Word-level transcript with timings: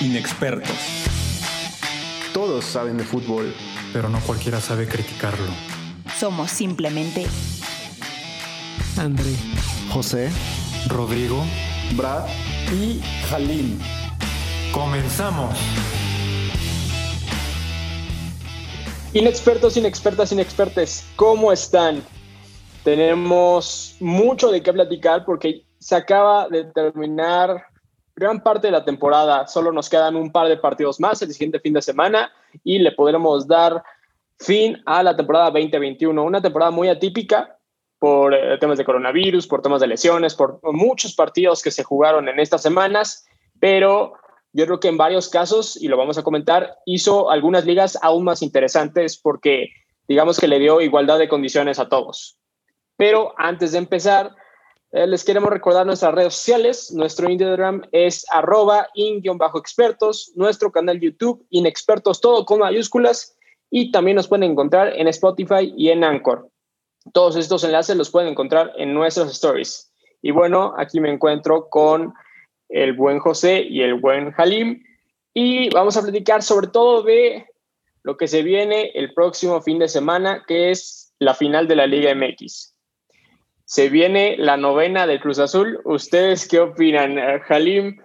Inexpertos. 0.00 0.76
Todos 2.32 2.64
saben 2.64 2.96
de 2.96 3.04
fútbol, 3.04 3.54
pero 3.92 4.08
no 4.08 4.18
cualquiera 4.20 4.58
sabe 4.58 4.88
criticarlo. 4.88 5.52
Somos 6.18 6.50
simplemente 6.50 7.26
André, 8.96 9.34
José, 9.90 10.30
Rodrigo 10.88 11.44
Brad 11.96 12.26
y 12.72 13.02
Halim. 13.30 13.78
Comenzamos. 14.72 15.54
Inexpertos, 19.12 19.76
inexpertas, 19.76 20.32
inexpertes, 20.32 21.04
¿cómo 21.16 21.52
están? 21.52 22.02
Tenemos 22.84 23.96
mucho 24.00 24.50
de 24.50 24.62
qué 24.62 24.72
platicar 24.72 25.26
porque 25.26 25.66
se 25.78 25.94
acaba 25.94 26.48
de 26.48 26.64
terminar 26.64 27.69
gran 28.20 28.42
parte 28.42 28.66
de 28.66 28.72
la 28.72 28.84
temporada. 28.84 29.46
Solo 29.46 29.72
nos 29.72 29.88
quedan 29.88 30.14
un 30.14 30.30
par 30.30 30.46
de 30.46 30.58
partidos 30.58 31.00
más 31.00 31.22
el 31.22 31.32
siguiente 31.32 31.58
fin 31.58 31.72
de 31.72 31.80
semana 31.80 32.30
y 32.62 32.78
le 32.78 32.92
podremos 32.92 33.48
dar 33.48 33.82
fin 34.38 34.80
a 34.84 35.02
la 35.02 35.16
temporada 35.16 35.46
2021. 35.46 36.22
Una 36.22 36.42
temporada 36.42 36.70
muy 36.70 36.90
atípica 36.90 37.56
por 37.98 38.34
eh, 38.34 38.58
temas 38.58 38.76
de 38.76 38.84
coronavirus, 38.84 39.46
por 39.46 39.62
temas 39.62 39.80
de 39.80 39.86
lesiones, 39.86 40.34
por 40.34 40.60
muchos 40.62 41.14
partidos 41.14 41.62
que 41.62 41.70
se 41.70 41.82
jugaron 41.82 42.28
en 42.28 42.38
estas 42.38 42.60
semanas, 42.60 43.26
pero 43.58 44.12
yo 44.52 44.66
creo 44.66 44.80
que 44.80 44.88
en 44.88 44.98
varios 44.98 45.30
casos, 45.30 45.82
y 45.82 45.88
lo 45.88 45.96
vamos 45.96 46.18
a 46.18 46.22
comentar, 46.22 46.76
hizo 46.84 47.30
algunas 47.30 47.64
ligas 47.64 47.98
aún 48.02 48.24
más 48.24 48.42
interesantes 48.42 49.18
porque 49.18 49.70
digamos 50.08 50.38
que 50.38 50.48
le 50.48 50.58
dio 50.58 50.82
igualdad 50.82 51.18
de 51.18 51.28
condiciones 51.28 51.78
a 51.78 51.88
todos. 51.88 52.36
Pero 52.96 53.32
antes 53.38 53.72
de 53.72 53.78
empezar, 53.78 54.36
eh, 54.92 55.06
les 55.06 55.24
queremos 55.24 55.50
recordar 55.50 55.86
nuestras 55.86 56.14
redes 56.14 56.34
sociales. 56.34 56.92
Nuestro 56.92 57.30
Instagram 57.30 57.82
es 57.92 58.26
arroba 58.30 58.88
in-expertos. 58.94 60.32
Nuestro 60.34 60.72
canal 60.72 61.00
YouTube, 61.00 61.46
inexpertos, 61.50 62.20
todo 62.20 62.44
con 62.44 62.58
mayúsculas. 62.58 63.36
Y 63.70 63.92
también 63.92 64.16
nos 64.16 64.26
pueden 64.26 64.50
encontrar 64.50 64.92
en 64.96 65.06
Spotify 65.08 65.72
y 65.76 65.90
en 65.90 66.02
Anchor. 66.02 66.50
Todos 67.12 67.36
estos 67.36 67.62
enlaces 67.62 67.96
los 67.96 68.10
pueden 68.10 68.30
encontrar 68.30 68.72
en 68.76 68.92
nuestras 68.92 69.30
stories. 69.30 69.92
Y 70.22 70.32
bueno, 70.32 70.74
aquí 70.76 71.00
me 71.00 71.10
encuentro 71.10 71.68
con 71.68 72.12
el 72.68 72.92
buen 72.94 73.20
José 73.20 73.62
y 73.62 73.82
el 73.82 73.94
buen 73.94 74.34
Halim. 74.36 74.82
Y 75.32 75.70
vamos 75.70 75.96
a 75.96 76.02
platicar 76.02 76.42
sobre 76.42 76.66
todo 76.66 77.02
de 77.02 77.46
lo 78.02 78.16
que 78.16 78.26
se 78.26 78.42
viene 78.42 78.90
el 78.94 79.14
próximo 79.14 79.60
fin 79.62 79.78
de 79.78 79.86
semana, 79.86 80.44
que 80.48 80.70
es 80.70 81.14
la 81.20 81.34
final 81.34 81.68
de 81.68 81.76
la 81.76 81.86
Liga 81.86 82.12
MX. 82.12 82.69
Se 83.70 83.88
viene 83.88 84.34
la 84.36 84.56
novena 84.56 85.06
del 85.06 85.20
Cruz 85.20 85.38
Azul. 85.38 85.80
¿Ustedes 85.84 86.48
qué 86.48 86.58
opinan, 86.58 87.16
Halim? 87.48 87.98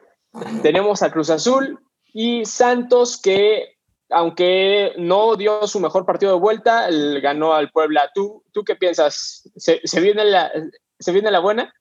Tenemos 0.62 1.02
a 1.02 1.12
Cruz 1.12 1.32
Azul 1.32 1.80
y 2.14 2.46
Santos 2.46 3.20
que, 3.20 3.76
aunque 4.12 4.94
no 5.00 5.36
dio 5.36 5.66
su 5.66 5.80
mejor 5.80 6.06
partido 6.06 6.34
de 6.34 6.40
vuelta, 6.40 6.88
ganó 7.20 7.56
al 7.56 7.72
Puebla. 7.72 8.12
¿Tú, 8.14 8.44
tú 8.52 8.64
qué 8.64 8.76
piensas? 8.76 9.50
¿Se, 9.56 9.80
viene, 10.00 10.26
la, 10.26 10.52
¿Se 11.00 11.12
viene 11.12 11.32
la 11.32 11.40
buena? 11.40 11.74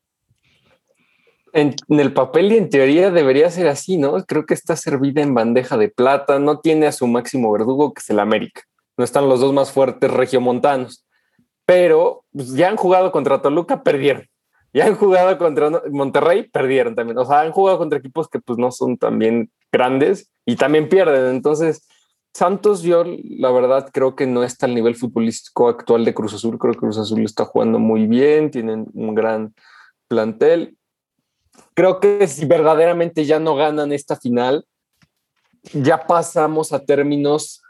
En, 1.53 1.75
en, 1.87 2.01
el 2.01 2.15
papel 2.15 2.53
y 2.53 2.57
en 2.57 2.71
teoría 2.71 3.11
debería 3.11 3.51
ser 3.51 3.69
así, 3.69 3.99
¿no? 3.99 4.25
Creo 4.25 4.47
que 4.47 4.55
está 4.55 4.77
servida 4.77 5.21
en 5.21 5.35
bandeja 5.35 5.77
de 5.77 5.91
plata, 5.91 6.39
no 6.39 6.61
tiene 6.61 6.87
a 6.87 6.93
su 6.93 7.07
máximo 7.07 7.53
verdugo 7.53 7.93
que 7.93 8.01
es 8.01 8.09
el 8.09 8.21
América. 8.21 8.63
No 8.97 9.05
están 9.05 9.29
los 9.29 9.41
dos 9.41 9.53
más 9.53 9.73
fuertes 9.73 10.11
regiomontanos 10.11 11.04
pero 11.67 12.25
pues, 12.33 12.55
ya 12.55 12.69
han 12.69 12.77
jugado 12.77 13.13
contra 13.13 13.43
Toluca, 13.43 13.83
perdieron. 13.83 14.27
Ya 14.73 14.87
han 14.87 14.97
jugado 14.97 15.39
contra 15.39 15.71
Monterrey, 15.91 16.49
perdieron 16.51 16.95
también. 16.97 17.17
O 17.19 17.25
sea, 17.25 17.41
han 17.41 17.53
jugado 17.53 17.79
contra 17.79 17.99
equipos 17.99 18.29
que 18.29 18.41
pues 18.41 18.59
no 18.59 18.73
son 18.73 18.99
también 18.99 19.51
grandes 19.71 20.33
y 20.45 20.57
también 20.57 20.89
pierden. 20.89 21.27
Entonces, 21.27 21.87
Santos, 22.33 22.83
yo 22.83 23.05
la 23.05 23.53
verdad 23.53 23.89
creo 23.93 24.17
que 24.17 24.27
no 24.27 24.43
está 24.43 24.67
al 24.67 24.75
nivel 24.75 24.97
futbolístico 24.97 25.69
actual 25.69 26.05
de 26.05 26.13
Cruz 26.13 26.35
Azul. 26.35 26.59
Creo 26.59 26.73
que 26.73 26.81
Cruz 26.81 26.99
Azul 26.99 27.25
está 27.25 27.45
jugando 27.45 27.79
muy 27.79 28.09
bien, 28.09 28.51
tienen 28.51 28.87
un 28.95 29.15
gran 29.15 29.55
plantel. 30.09 30.77
Creo 31.75 32.01
que 32.01 32.27
si 32.27 32.45
verdaderamente 32.45 33.25
ya 33.25 33.39
no 33.39 33.55
ganan 33.55 33.93
esta 33.93 34.17
final, 34.17 34.67
ya 35.73 36.07
pasamos 36.07 36.73
a 36.73 36.85
términos 36.85 37.63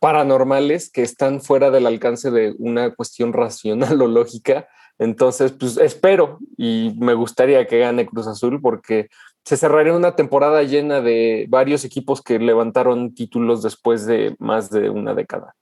paranormales 0.00 0.90
que 0.90 1.02
están 1.02 1.40
fuera 1.40 1.70
del 1.70 1.86
alcance 1.86 2.30
de 2.30 2.54
una 2.58 2.94
cuestión 2.94 3.32
racional 3.34 4.00
o 4.02 4.06
lógica. 4.06 4.68
Entonces, 4.98 5.52
pues 5.52 5.76
espero 5.78 6.38
y 6.56 6.94
me 6.98 7.14
gustaría 7.14 7.66
que 7.66 7.78
gane 7.78 8.06
Cruz 8.06 8.26
Azul 8.26 8.60
porque 8.60 9.08
se 9.44 9.56
cerraría 9.56 9.94
una 9.94 10.16
temporada 10.16 10.62
llena 10.62 11.00
de 11.00 11.46
varios 11.48 11.84
equipos 11.84 12.20
que 12.22 12.38
levantaron 12.38 13.14
títulos 13.14 13.62
después 13.62 14.06
de 14.06 14.36
más 14.38 14.70
de 14.70 14.90
una 14.90 15.14
década. 15.14 15.54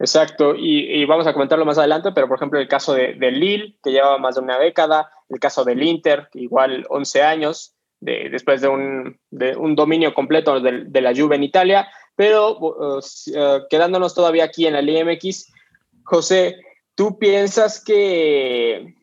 Exacto, 0.00 0.54
y, 0.56 1.04
vamos 1.04 1.26
a 1.26 1.34
comentarlo 1.34 1.66
más 1.66 1.76
adelante, 1.76 2.10
pero 2.12 2.26
por 2.26 2.38
ejemplo 2.38 2.58
el 2.58 2.68
caso 2.68 2.94
de, 2.94 3.14
Lille, 3.30 3.76
que 3.82 3.90
llevaba 3.90 4.16
más 4.16 4.36
de 4.36 4.40
una 4.40 4.58
década, 4.58 5.10
el 5.28 5.38
caso 5.38 5.62
del 5.62 5.82
Inter, 5.82 6.28
igual 6.32 6.86
11 6.88 7.22
años, 7.22 7.76
de, 8.00 8.30
después 8.30 8.62
de 8.62 8.68
un, 8.68 9.20
de 9.30 9.54
un 9.56 9.74
dominio 9.76 10.14
completo 10.14 10.58
de, 10.58 10.84
de, 10.86 11.00
la 11.02 11.14
Juve 11.14 11.36
en 11.36 11.42
Italia, 11.44 11.86
pero 12.20 12.58
uh, 12.58 12.98
uh, 12.98 13.66
quedándonos 13.70 14.14
todavía 14.14 14.44
aquí 14.44 14.66
en 14.66 14.74
la 14.74 14.82
Liga 14.82 15.02
MX, 15.06 15.50
José, 16.04 16.60
¿tú 16.94 17.18
piensas 17.18 17.82
que, 17.82 18.94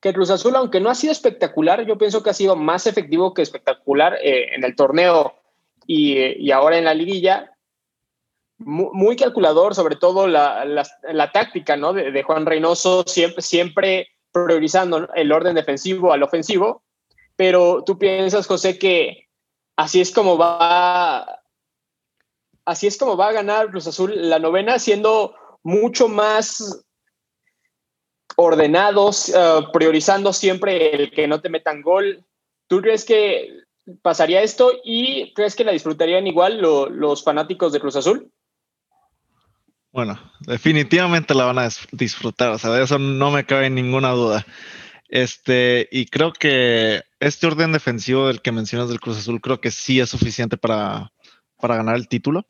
que 0.00 0.12
Cruz 0.12 0.30
Azul, 0.30 0.56
aunque 0.56 0.80
no 0.80 0.90
ha 0.90 0.96
sido 0.96 1.12
espectacular, 1.12 1.86
yo 1.86 1.96
pienso 1.96 2.24
que 2.24 2.30
ha 2.30 2.34
sido 2.34 2.56
más 2.56 2.88
efectivo 2.88 3.32
que 3.32 3.42
espectacular 3.42 4.18
eh, 4.20 4.56
en 4.56 4.64
el 4.64 4.74
torneo 4.74 5.36
y, 5.86 6.16
y, 6.44 6.50
ahora 6.50 6.78
en 6.78 6.86
la 6.86 6.94
liguilla? 6.94 7.52
Muy, 8.58 9.14
calculador, 9.14 9.76
sobre 9.76 9.94
todo 9.94 10.26
la, 10.26 10.64
la, 10.64 11.30
táctica 11.30 11.76
¿no? 11.76 11.92
de, 11.92 12.10
de, 12.10 12.22
Juan 12.24 12.44
Reynoso, 12.44 13.04
siempre, 13.06 13.40
siempre 13.40 14.08
priorizando 14.32 15.08
el 15.14 15.30
orden 15.30 15.54
defensivo 15.54 16.12
al 16.12 16.24
ofensivo. 16.24 16.82
Pero 17.36 17.84
tú 17.86 18.00
piensas, 18.00 18.48
José, 18.48 18.80
que 18.80 19.28
así 19.76 20.00
es 20.00 20.10
como 20.10 20.36
va 20.36 21.44
así 22.66 22.86
es 22.88 22.98
como 22.98 23.16
va 23.16 23.28
a 23.28 23.32
ganar 23.32 23.70
Cruz 23.70 23.86
Azul 23.86 24.12
la 24.28 24.38
novena, 24.38 24.78
siendo 24.78 25.34
mucho 25.62 26.08
más 26.08 26.84
ordenados, 28.36 29.30
eh, 29.30 29.60
priorizando 29.72 30.32
siempre 30.32 30.94
el 30.94 31.10
que 31.10 31.26
no 31.26 31.40
te 31.40 31.48
metan 31.48 31.80
gol. 31.80 32.24
¿Tú 32.66 32.82
crees 32.82 33.04
que 33.04 33.48
pasaría 34.02 34.42
esto 34.42 34.72
y 34.84 35.32
crees 35.32 35.54
que 35.54 35.64
la 35.64 35.72
disfrutarían 35.72 36.26
igual 36.26 36.60
los 36.60 37.24
fanáticos 37.24 37.72
de 37.72 37.80
Cruz 37.80 37.96
Azul? 37.96 38.30
Bueno, 39.92 40.20
definitivamente 40.40 41.34
la 41.34 41.46
van 41.46 41.58
a 41.58 41.68
disfrutar, 41.92 42.50
o 42.50 42.58
sea, 42.58 42.70
de 42.70 42.82
eso 42.82 42.98
no 42.98 43.30
me 43.30 43.46
cabe 43.46 43.70
ninguna 43.70 44.10
duda. 44.10 44.44
Este, 45.08 45.88
y 45.90 46.06
creo 46.06 46.32
que 46.32 47.02
este 47.20 47.46
orden 47.46 47.72
defensivo 47.72 48.26
del 48.26 48.42
que 48.42 48.52
mencionas 48.52 48.88
del 48.88 49.00
Cruz 49.00 49.16
Azul, 49.18 49.40
creo 49.40 49.60
que 49.60 49.70
sí 49.70 50.00
es 50.00 50.10
suficiente 50.10 50.58
para, 50.58 51.12
para 51.58 51.76
ganar 51.76 51.96
el 51.96 52.08
título 52.08 52.44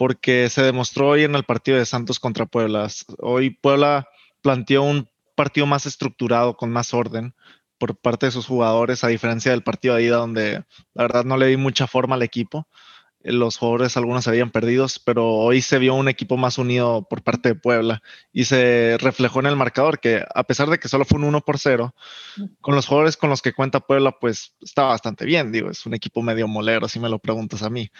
porque 0.00 0.48
se 0.48 0.62
demostró 0.62 1.08
hoy 1.08 1.24
en 1.24 1.34
el 1.34 1.44
partido 1.44 1.76
de 1.76 1.84
Santos 1.84 2.18
contra 2.18 2.46
Puebla. 2.46 2.88
Hoy 3.18 3.50
Puebla 3.50 4.08
planteó 4.40 4.82
un 4.82 5.10
partido 5.34 5.66
más 5.66 5.84
estructurado, 5.84 6.56
con 6.56 6.70
más 6.70 6.94
orden 6.94 7.34
por 7.76 7.94
parte 7.96 8.24
de 8.24 8.32
sus 8.32 8.46
jugadores, 8.46 9.04
a 9.04 9.08
diferencia 9.08 9.50
del 9.50 9.62
partido 9.62 9.96
de 9.96 10.04
ida 10.04 10.16
donde 10.16 10.64
la 10.94 11.02
verdad 11.02 11.26
no 11.26 11.36
le 11.36 11.48
di 11.48 11.58
mucha 11.58 11.86
forma 11.86 12.14
al 12.14 12.22
equipo. 12.22 12.66
Los 13.20 13.58
jugadores 13.58 13.94
algunos 13.98 14.24
se 14.24 14.30
habían 14.30 14.50
perdidos, 14.50 14.98
pero 14.98 15.34
hoy 15.34 15.60
se 15.60 15.78
vio 15.78 15.94
un 15.94 16.08
equipo 16.08 16.38
más 16.38 16.56
unido 16.56 17.06
por 17.06 17.22
parte 17.22 17.50
de 17.50 17.54
Puebla 17.56 18.02
y 18.32 18.46
se 18.46 18.96
reflejó 19.00 19.40
en 19.40 19.48
el 19.48 19.56
marcador 19.56 20.00
que 20.00 20.24
a 20.34 20.44
pesar 20.44 20.70
de 20.70 20.78
que 20.78 20.88
solo 20.88 21.04
fue 21.04 21.18
un 21.18 21.24
1 21.24 21.42
por 21.42 21.58
0, 21.58 21.94
con 22.62 22.74
los 22.74 22.86
jugadores 22.86 23.18
con 23.18 23.28
los 23.28 23.42
que 23.42 23.52
cuenta 23.52 23.80
Puebla, 23.80 24.16
pues 24.18 24.54
está 24.62 24.84
bastante 24.84 25.26
bien. 25.26 25.52
Digo, 25.52 25.68
es 25.68 25.84
un 25.84 25.92
equipo 25.92 26.22
medio 26.22 26.48
molero, 26.48 26.88
si 26.88 26.98
me 26.98 27.10
lo 27.10 27.18
preguntas 27.18 27.62
a 27.62 27.68
mí. 27.68 27.90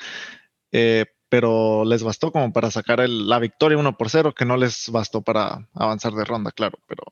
Eh, 0.72 1.04
pero 1.30 1.84
les 1.84 2.02
bastó 2.02 2.32
como 2.32 2.52
para 2.52 2.70
sacar 2.70 3.08
la 3.08 3.38
victoria 3.38 3.78
1 3.78 3.96
por 3.96 4.10
0, 4.10 4.34
que 4.34 4.44
no 4.44 4.56
les 4.56 4.90
bastó 4.90 5.22
para 5.22 5.68
avanzar 5.74 6.12
de 6.12 6.24
ronda, 6.24 6.50
claro, 6.50 6.78
pero, 6.88 7.04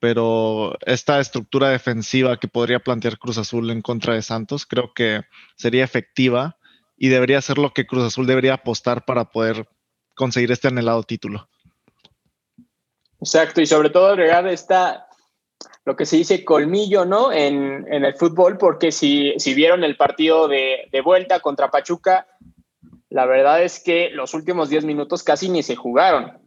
pero 0.00 0.76
esta 0.86 1.20
estructura 1.20 1.68
defensiva 1.68 2.38
que 2.38 2.48
podría 2.48 2.80
plantear 2.80 3.18
Cruz 3.18 3.36
Azul 3.36 3.70
en 3.70 3.82
contra 3.82 4.14
de 4.14 4.22
Santos, 4.22 4.64
creo 4.64 4.94
que 4.94 5.22
sería 5.56 5.84
efectiva 5.84 6.56
y 6.96 7.08
debería 7.08 7.42
ser 7.42 7.58
lo 7.58 7.74
que 7.74 7.86
Cruz 7.86 8.04
Azul 8.04 8.26
debería 8.26 8.54
apostar 8.54 9.04
para 9.04 9.26
poder 9.26 9.68
conseguir 10.14 10.50
este 10.50 10.68
anhelado 10.68 11.02
título. 11.02 11.48
Exacto, 13.20 13.60
y 13.60 13.66
sobre 13.66 13.90
todo 13.90 14.06
agregar 14.06 14.46
esta, 14.48 15.06
lo 15.84 15.96
que 15.96 16.06
se 16.06 16.16
dice 16.16 16.46
colmillo, 16.46 17.04
¿no? 17.04 17.30
En, 17.30 17.92
el 17.92 18.14
fútbol, 18.14 18.56
porque 18.56 18.90
si, 18.90 19.34
si 19.36 19.52
vieron 19.52 19.84
el 19.84 19.96
partido 19.98 20.48
de, 20.48 20.88
de 20.90 21.00
vuelta 21.02 21.40
contra 21.40 21.70
Pachuca, 21.70 22.26
la 23.10 23.26
verdad 23.26 23.62
es 23.62 23.80
que 23.82 24.10
los 24.10 24.34
últimos 24.34 24.68
10 24.68 24.84
minutos 24.84 25.22
casi 25.22 25.48
ni 25.48 25.62
se 25.62 25.76
jugaron. 25.76 26.38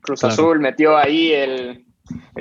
Cruz 0.00 0.22
Azul 0.22 0.60
metió 0.60 0.96
ahí 0.98 1.32
el, 1.32 1.86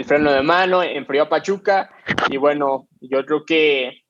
freno 0.06 0.33
de 0.33 0.44
mano, 0.44 0.83
enfrió 0.83 1.24
a 1.24 1.30
Pachuca 1.30 1.89
y 2.30 2.36
bueno, 2.36 2.89
yo 3.00 3.25
creo 3.25 3.45
que 3.45 4.04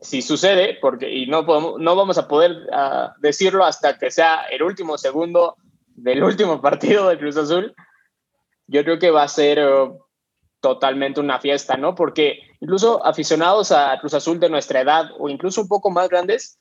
si 0.00 0.22
sucede, 0.22 0.76
porque 0.80 1.10
y 1.10 1.26
no, 1.26 1.46
podemos, 1.46 1.80
no 1.80 1.94
vamos 1.94 2.18
a 2.18 2.26
poder 2.26 2.50
uh, 2.50 3.10
decirlo 3.20 3.64
hasta 3.64 3.96
que 3.96 4.10
sea 4.10 4.42
el 4.50 4.62
último 4.62 4.98
segundo 4.98 5.56
del 5.94 6.22
último 6.22 6.60
partido 6.62 7.08
de 7.08 7.18
Cruz 7.18 7.36
Azul, 7.36 7.74
yo 8.66 8.82
creo 8.82 8.98
que 8.98 9.12
va 9.12 9.22
a 9.22 9.28
ser 9.28 9.64
uh, 9.64 9.98
totalmente 10.60 11.20
una 11.20 11.38
fiesta, 11.38 11.76
¿no? 11.76 11.94
Porque 11.94 12.40
incluso 12.60 13.04
aficionados 13.06 13.70
a 13.70 13.96
Cruz 14.00 14.14
Azul 14.14 14.40
de 14.40 14.50
nuestra 14.50 14.80
edad 14.80 15.10
o 15.18 15.28
incluso 15.28 15.62
un 15.62 15.68
poco 15.68 15.90
más 15.90 16.08
grandes, 16.08 16.58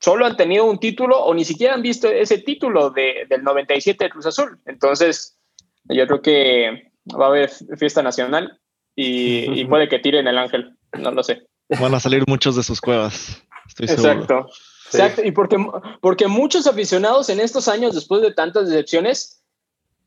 solo 0.00 0.26
han 0.26 0.36
tenido 0.36 0.64
un 0.64 0.78
título 0.78 1.18
o 1.18 1.34
ni 1.34 1.44
siquiera 1.44 1.74
han 1.74 1.82
visto 1.82 2.08
ese 2.08 2.38
título 2.38 2.90
de, 2.90 3.26
del 3.28 3.42
97 3.42 4.04
de 4.04 4.10
Cruz 4.10 4.26
Azul. 4.26 4.58
Entonces, 4.66 5.38
yo 5.84 6.06
creo 6.06 6.22
que 6.22 6.92
va 7.18 7.26
a 7.26 7.28
haber 7.28 7.50
fiesta 7.76 8.02
nacional 8.02 8.60
y, 8.94 9.60
y 9.60 9.64
puede 9.64 9.88
que 9.88 9.98
tiren 9.98 10.26
el 10.28 10.38
ángel, 10.38 10.76
no 10.98 11.10
lo 11.10 11.22
sé. 11.22 11.46
Van 11.80 11.94
a 11.94 12.00
salir 12.00 12.24
muchos 12.26 12.56
de 12.56 12.62
sus 12.62 12.80
cuevas, 12.80 13.42
estoy 13.66 13.86
Exacto. 13.86 14.26
seguro. 14.26 14.46
Exacto, 14.86 15.22
y 15.22 15.32
porque, 15.32 15.58
porque 16.00 16.28
muchos 16.28 16.66
aficionados 16.66 17.28
en 17.28 17.40
estos 17.40 17.68
años, 17.68 17.94
después 17.94 18.22
de 18.22 18.32
tantas 18.32 18.68
decepciones, 18.68 19.44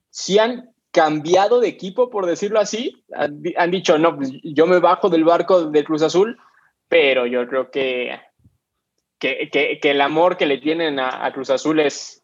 sí 0.09 0.39
han 0.39 0.71
cambiado 0.91 1.59
de 1.59 1.67
equipo, 1.67 2.09
por 2.09 2.25
decirlo 2.25 2.59
así. 2.59 3.03
Han, 3.15 3.43
han 3.57 3.69
dicho, 3.69 3.99
no, 3.99 4.15
pues 4.15 4.31
yo 4.43 4.65
me 4.65 4.79
bajo 4.79 5.09
del 5.09 5.23
barco 5.23 5.65
de 5.65 5.83
Cruz 5.83 6.01
Azul, 6.01 6.35
pero 6.87 7.27
yo 7.27 7.47
creo 7.47 7.69
que, 7.69 8.19
que, 9.21 9.49
que, 9.51 9.79
que 9.79 9.91
el 9.91 10.01
amor 10.01 10.35
que 10.35 10.47
le 10.47 10.57
tienen 10.57 10.99
a, 10.99 11.25
a 11.25 11.31
Cruz 11.31 11.51
Azul 11.51 11.79
es, 11.79 12.23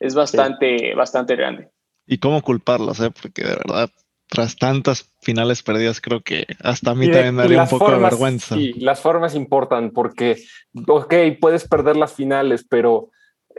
es 0.00 0.14
bastante, 0.14 0.78
sí. 0.78 0.94
bastante 0.94 1.36
grande. 1.36 1.68
Y 2.06 2.18
cómo 2.18 2.42
culparlos, 2.42 2.98
¿eh? 3.00 3.10
porque 3.10 3.42
de 3.42 3.56
verdad 3.56 3.90
tras 4.26 4.56
tantas 4.56 5.12
finales 5.20 5.62
perdidas, 5.62 6.00
creo 6.00 6.22
que 6.22 6.46
hasta 6.60 6.92
a 6.92 6.94
mí 6.94 7.06
de, 7.06 7.12
también 7.12 7.34
me 7.36 7.42
daría 7.42 7.62
un 7.62 7.68
poco 7.68 7.84
formas, 7.84 8.00
de 8.00 8.04
vergüenza. 8.04 8.54
Sí, 8.56 8.72
las 8.72 9.00
formas 9.00 9.34
importan 9.34 9.90
porque, 9.90 10.42
ok, 10.88 11.14
puedes 11.40 11.68
perder 11.68 11.96
las 11.96 12.14
finales, 12.14 12.64
pero 12.68 13.10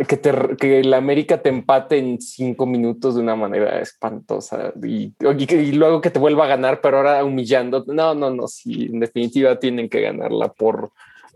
que, 0.08 0.18
te, 0.18 0.34
que 0.60 0.84
la 0.84 0.98
América 0.98 1.42
te 1.42 1.50
empate 1.50 2.00
en 2.00 2.20
cinco 2.20 2.66
minutos 2.66 3.16
de 3.16 3.22
una 3.22 3.36
manera 3.36 3.80
espantosa 3.80 4.74
y, 4.84 5.14
y, 5.20 5.54
y, 5.54 5.72
luego 5.72 6.02
que 6.02 6.10
te 6.10 6.20
vuelva 6.20 6.46
a 6.46 6.50
ganar, 6.50 6.82
pero 6.82 6.98
ahora 6.98 7.24
humillando. 7.24 7.86
No, 7.88 8.14
no, 8.16 8.32
no, 8.32 8.48
sí, 8.48 8.90
en 8.92 9.00
definitiva 9.00 9.58
tienen 9.60 9.88
que 9.88 10.02
ganarla 10.02 10.52
por 10.52 10.92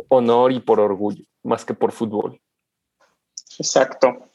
honor 0.07 0.51
y 0.51 0.59
por 0.59 0.79
orgullo, 0.79 1.23
más 1.43 1.65
que 1.65 1.73
por 1.73 1.91
fútbol. 1.91 2.39
Exacto. 3.57 4.29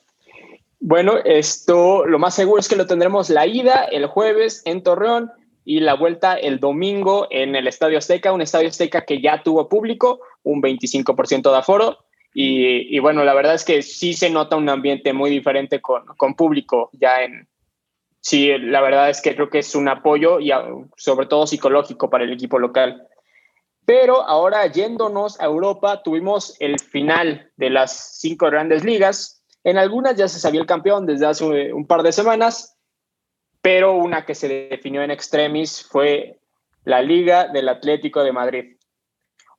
Bueno, 0.81 1.14
esto 1.25 2.05
lo 2.05 2.19
más 2.19 2.34
seguro 2.34 2.61
es 2.61 2.69
que 2.69 2.76
lo 2.76 2.87
tendremos 2.87 3.31
la 3.31 3.46
ida 3.46 3.84
el 3.84 4.06
jueves 4.06 4.62
en 4.66 4.82
Torreón 4.82 5.31
y 5.64 5.81
la 5.81 5.94
vuelta 5.94 6.34
el 6.34 6.61
domingo 6.61 7.26
en 7.31 7.56
el 7.56 7.66
Estadio 7.66 7.96
Azteca, 7.96 8.32
un 8.32 8.43
Estadio 8.43 8.69
Azteca 8.69 9.06
que 9.06 9.20
ya 9.22 9.43
tuvo 9.43 9.69
público, 9.69 10.20
un 10.43 10.61
25% 10.61 11.50
de 11.50 11.56
aforo. 11.56 11.99
Y, 12.34 12.94
y, 12.94 12.99
bueno, 12.99 13.25
la 13.25 13.32
verdad 13.32 13.55
es 13.55 13.64
que 13.64 13.81
sí 13.81 14.12
se 14.12 14.28
nota 14.28 14.56
un 14.56 14.69
ambiente 14.69 15.12
muy 15.12 15.31
diferente 15.31 15.81
con, 15.81 16.05
con 16.19 16.34
público 16.34 16.90
ya 16.93 17.22
en... 17.22 17.49
Sí, 18.20 18.50
la 18.58 18.81
verdad 18.81 19.08
es 19.08 19.22
que 19.22 19.34
creo 19.34 19.50
que 19.50 19.61
es 19.61 19.75
un 19.75 19.88
apoyo 19.88 20.40
y 20.40 20.50
sobre 20.96 21.26
todo 21.26 21.46
psicológico 21.46 22.11
para 22.11 22.25
el 22.25 22.32
equipo 22.32 22.58
local. 22.58 23.06
Pero 23.86 24.22
ahora 24.22 24.66
yéndonos 24.66 25.40
a 25.40 25.44
Europa, 25.44 26.02
tuvimos 26.02 26.56
el 26.60 26.78
final 26.81 27.50
de 27.56 27.70
las 27.70 28.19
cinco 28.19 28.46
grandes 28.46 28.84
ligas, 28.84 29.42
en 29.64 29.78
algunas 29.78 30.16
ya 30.16 30.28
se 30.28 30.38
sabía 30.38 30.60
el 30.60 30.66
campeón 30.66 31.06
desde 31.06 31.26
hace 31.26 31.72
un 31.72 31.86
par 31.86 32.02
de 32.02 32.12
semanas, 32.12 32.76
pero 33.62 33.94
una 33.94 34.26
que 34.26 34.34
se 34.34 34.69
definió 34.69 35.02
en 35.02 35.10
extremis 35.10 35.82
fue 35.82 36.38
la 36.84 37.00
Liga 37.00 37.48
del 37.48 37.70
Atlético 37.70 38.22
de 38.22 38.32
Madrid. 38.32 38.76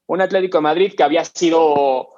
Un 0.05 0.21
Atlético 0.21 0.59
de 0.59 0.61
Madrid 0.61 0.93
que 0.95 1.01
había 1.01 1.25
sido 1.25 2.09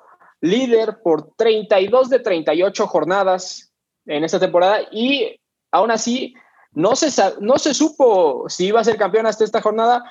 líder 0.41 1.01
por 1.01 1.33
32 1.35 2.09
de 2.09 2.19
38 2.19 2.87
jornadas 2.87 3.73
en 4.05 4.25
esta 4.25 4.39
temporada 4.39 4.81
y 4.91 5.39
aún 5.71 5.91
así 5.91 6.35
no 6.73 6.95
se, 6.97 7.09
no 7.39 7.57
se 7.57 7.73
supo 7.73 8.49
si 8.49 8.67
iba 8.67 8.81
a 8.81 8.83
ser 8.83 8.97
campeón 8.97 9.25
hasta 9.25 9.45
esta 9.45 9.61
jornada 9.61 10.03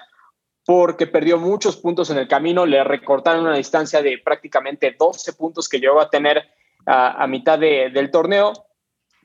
porque 0.67 1.07
perdió 1.07 1.39
muchos 1.39 1.77
puntos 1.77 2.11
en 2.11 2.19
el 2.19 2.27
camino, 2.27 2.67
le 2.67 2.83
recortaron 2.83 3.47
una 3.47 3.57
distancia 3.57 4.03
de 4.03 4.19
prácticamente 4.19 4.97
12 4.99 5.33
puntos 5.35 5.69
que 5.69 5.79
llegó 5.79 6.01
a 6.01 6.11
tener 6.11 6.45
a, 6.85 7.27
mitad 7.29 7.59
de, 7.59 7.91
del 7.91 8.11
torneo, 8.11 8.53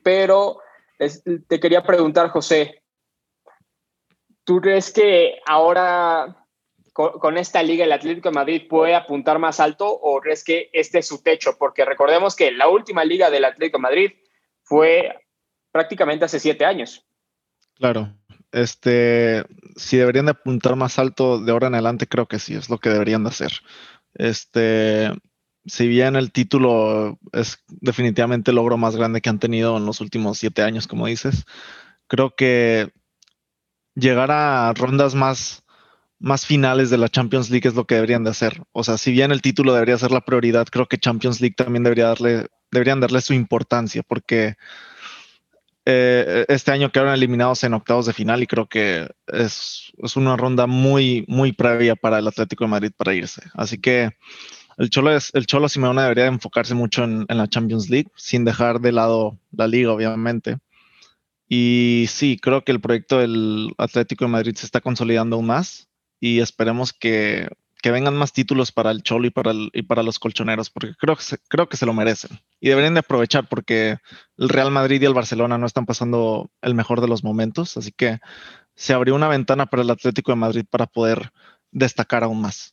pero 0.02 0.60
te 1.48 1.60
quería 1.60 1.82
preguntar, 1.82 2.28
José, 2.28 2.82
¿tú 4.44 4.60
crees 4.60 4.92
que 4.92 5.40
ahora 5.44 6.46
con, 6.92 7.18
con, 7.18 7.36
esta 7.36 7.62
liga 7.62 7.84
el 7.84 7.92
Atlético 7.92 8.28
de 8.28 8.34
Madrid 8.34 8.68
puede 8.68 8.94
apuntar 8.94 9.38
más 9.40 9.58
alto 9.58 9.88
o 9.88 10.20
crees 10.20 10.44
que 10.44 10.70
este 10.72 10.98
es 10.98 11.08
su 11.08 11.22
techo? 11.22 11.56
Porque 11.58 11.84
recordemos 11.84 12.36
que 12.36 12.52
la 12.52 12.68
última 12.68 13.04
liga 13.04 13.30
del 13.30 13.44
Atlético 13.44 13.78
de 13.78 13.82
Madrid 13.82 14.12
fue 14.62 15.26
prácticamente 15.72 16.24
hace 16.24 16.38
siete 16.38 16.64
años. 16.64 17.04
Claro, 17.74 18.14
este, 18.52 19.44
si 19.76 19.96
deberían 19.96 20.26
de 20.26 20.32
apuntar 20.32 20.76
más 20.76 20.98
alto 20.98 21.38
de 21.38 21.50
ahora 21.52 21.68
en 21.68 21.74
adelante, 21.74 22.06
creo 22.06 22.26
que 22.26 22.38
sí, 22.38 22.54
es 22.54 22.68
lo 22.70 22.78
que 22.78 22.90
deberían 22.90 23.24
de 23.24 23.30
hacer. 23.30 23.52
Este, 24.14 25.10
si 25.64 25.88
bien 25.88 26.16
el 26.16 26.32
título 26.32 27.18
es 27.32 27.58
definitivamente 27.68 28.50
el 28.50 28.56
logro 28.56 28.76
más 28.76 28.96
grande 28.96 29.20
que 29.20 29.30
han 29.30 29.38
tenido 29.38 29.76
en 29.76 29.86
los 29.86 30.00
últimos 30.00 30.38
siete 30.38 30.62
años, 30.62 30.86
como 30.86 31.06
dices, 31.06 31.44
creo 32.08 32.34
que 32.36 32.92
llegar 33.94 34.30
a 34.30 34.72
rondas 34.74 35.14
más, 35.14 35.64
más 36.18 36.46
finales 36.46 36.90
de 36.90 36.98
la 36.98 37.08
Champions 37.08 37.50
League 37.50 37.68
es 37.68 37.74
lo 37.74 37.86
que 37.86 37.94
deberían 37.96 38.24
de 38.24 38.30
hacer. 38.30 38.62
O 38.72 38.84
sea, 38.84 38.98
si 38.98 39.12
bien 39.12 39.32
el 39.32 39.42
título 39.42 39.72
debería 39.72 39.98
ser 39.98 40.10
la 40.10 40.20
prioridad, 40.20 40.66
creo 40.70 40.86
que 40.86 40.98
Champions 40.98 41.40
League 41.40 41.54
también 41.56 41.84
debería 41.84 42.06
darle, 42.06 42.48
deberían 42.70 43.00
darle 43.00 43.20
su 43.20 43.34
importancia, 43.34 44.02
porque 44.02 44.56
eh, 45.84 46.44
este 46.48 46.70
año 46.70 46.92
quedaron 46.92 47.14
eliminados 47.14 47.64
en 47.64 47.74
octavos 47.74 48.06
de 48.06 48.12
final 48.12 48.42
y 48.42 48.46
creo 48.46 48.68
que 48.68 49.08
es, 49.26 49.92
es 49.98 50.16
una 50.16 50.36
ronda 50.36 50.66
muy, 50.66 51.24
muy 51.28 51.52
previa 51.52 51.96
para 51.96 52.18
el 52.18 52.28
Atlético 52.28 52.64
de 52.64 52.70
Madrid 52.70 52.92
para 52.96 53.14
irse. 53.14 53.42
Así 53.54 53.78
que 53.78 54.10
el 54.78 54.90
Cholo, 54.90 55.14
es, 55.14 55.30
el 55.34 55.46
Cholo 55.46 55.68
Simeone 55.68 56.02
debería 56.02 56.26
enfocarse 56.26 56.74
mucho 56.74 57.04
en, 57.04 57.26
en, 57.28 57.38
la 57.38 57.48
Champions 57.48 57.90
League, 57.90 58.10
sin 58.16 58.44
dejar 58.44 58.80
de 58.80 58.92
lado 58.92 59.38
la 59.50 59.66
liga, 59.66 59.92
obviamente. 59.92 60.58
Y 61.48 62.06
sí, 62.08 62.38
creo 62.40 62.64
que 62.64 62.72
el 62.72 62.80
proyecto 62.80 63.18
del 63.18 63.74
Atlético 63.76 64.24
de 64.24 64.30
Madrid 64.30 64.54
se 64.56 64.66
está 64.66 64.80
consolidando 64.80 65.36
aún 65.36 65.46
más 65.46 65.88
y 66.18 66.40
esperemos 66.40 66.92
que, 66.92 67.48
que 67.82 67.90
vengan 67.90 68.16
más 68.16 68.32
títulos 68.32 68.70
para 68.70 68.92
el 68.92 69.02
Cholo 69.02 69.26
y 69.26 69.30
para, 69.30 69.50
el, 69.50 69.68
y 69.72 69.82
para 69.82 70.04
los 70.04 70.20
colchoneros, 70.20 70.70
porque 70.70 70.94
creo 70.98 71.16
que, 71.16 71.22
se, 71.22 71.38
creo 71.48 71.68
que 71.68 71.76
se 71.76 71.84
lo 71.84 71.92
merecen. 71.92 72.38
Y 72.60 72.68
deberían 72.68 72.94
de 72.94 73.00
aprovechar 73.00 73.48
porque 73.48 73.98
el 74.38 74.48
Real 74.48 74.70
Madrid 74.70 75.02
y 75.02 75.04
el 75.04 75.14
Barcelona 75.14 75.58
no 75.58 75.66
están 75.66 75.84
pasando 75.84 76.48
el 76.62 76.74
mejor 76.74 77.00
de 77.00 77.08
los 77.08 77.24
momentos, 77.24 77.76
así 77.76 77.90
que 77.90 78.20
se 78.76 78.94
abrió 78.94 79.16
una 79.16 79.28
ventana 79.28 79.66
para 79.66 79.82
el 79.82 79.90
Atlético 79.90 80.30
de 80.30 80.36
Madrid 80.36 80.64
para 80.70 80.86
poder 80.86 81.32
destacar 81.72 82.22
aún 82.22 82.40
más. 82.40 82.72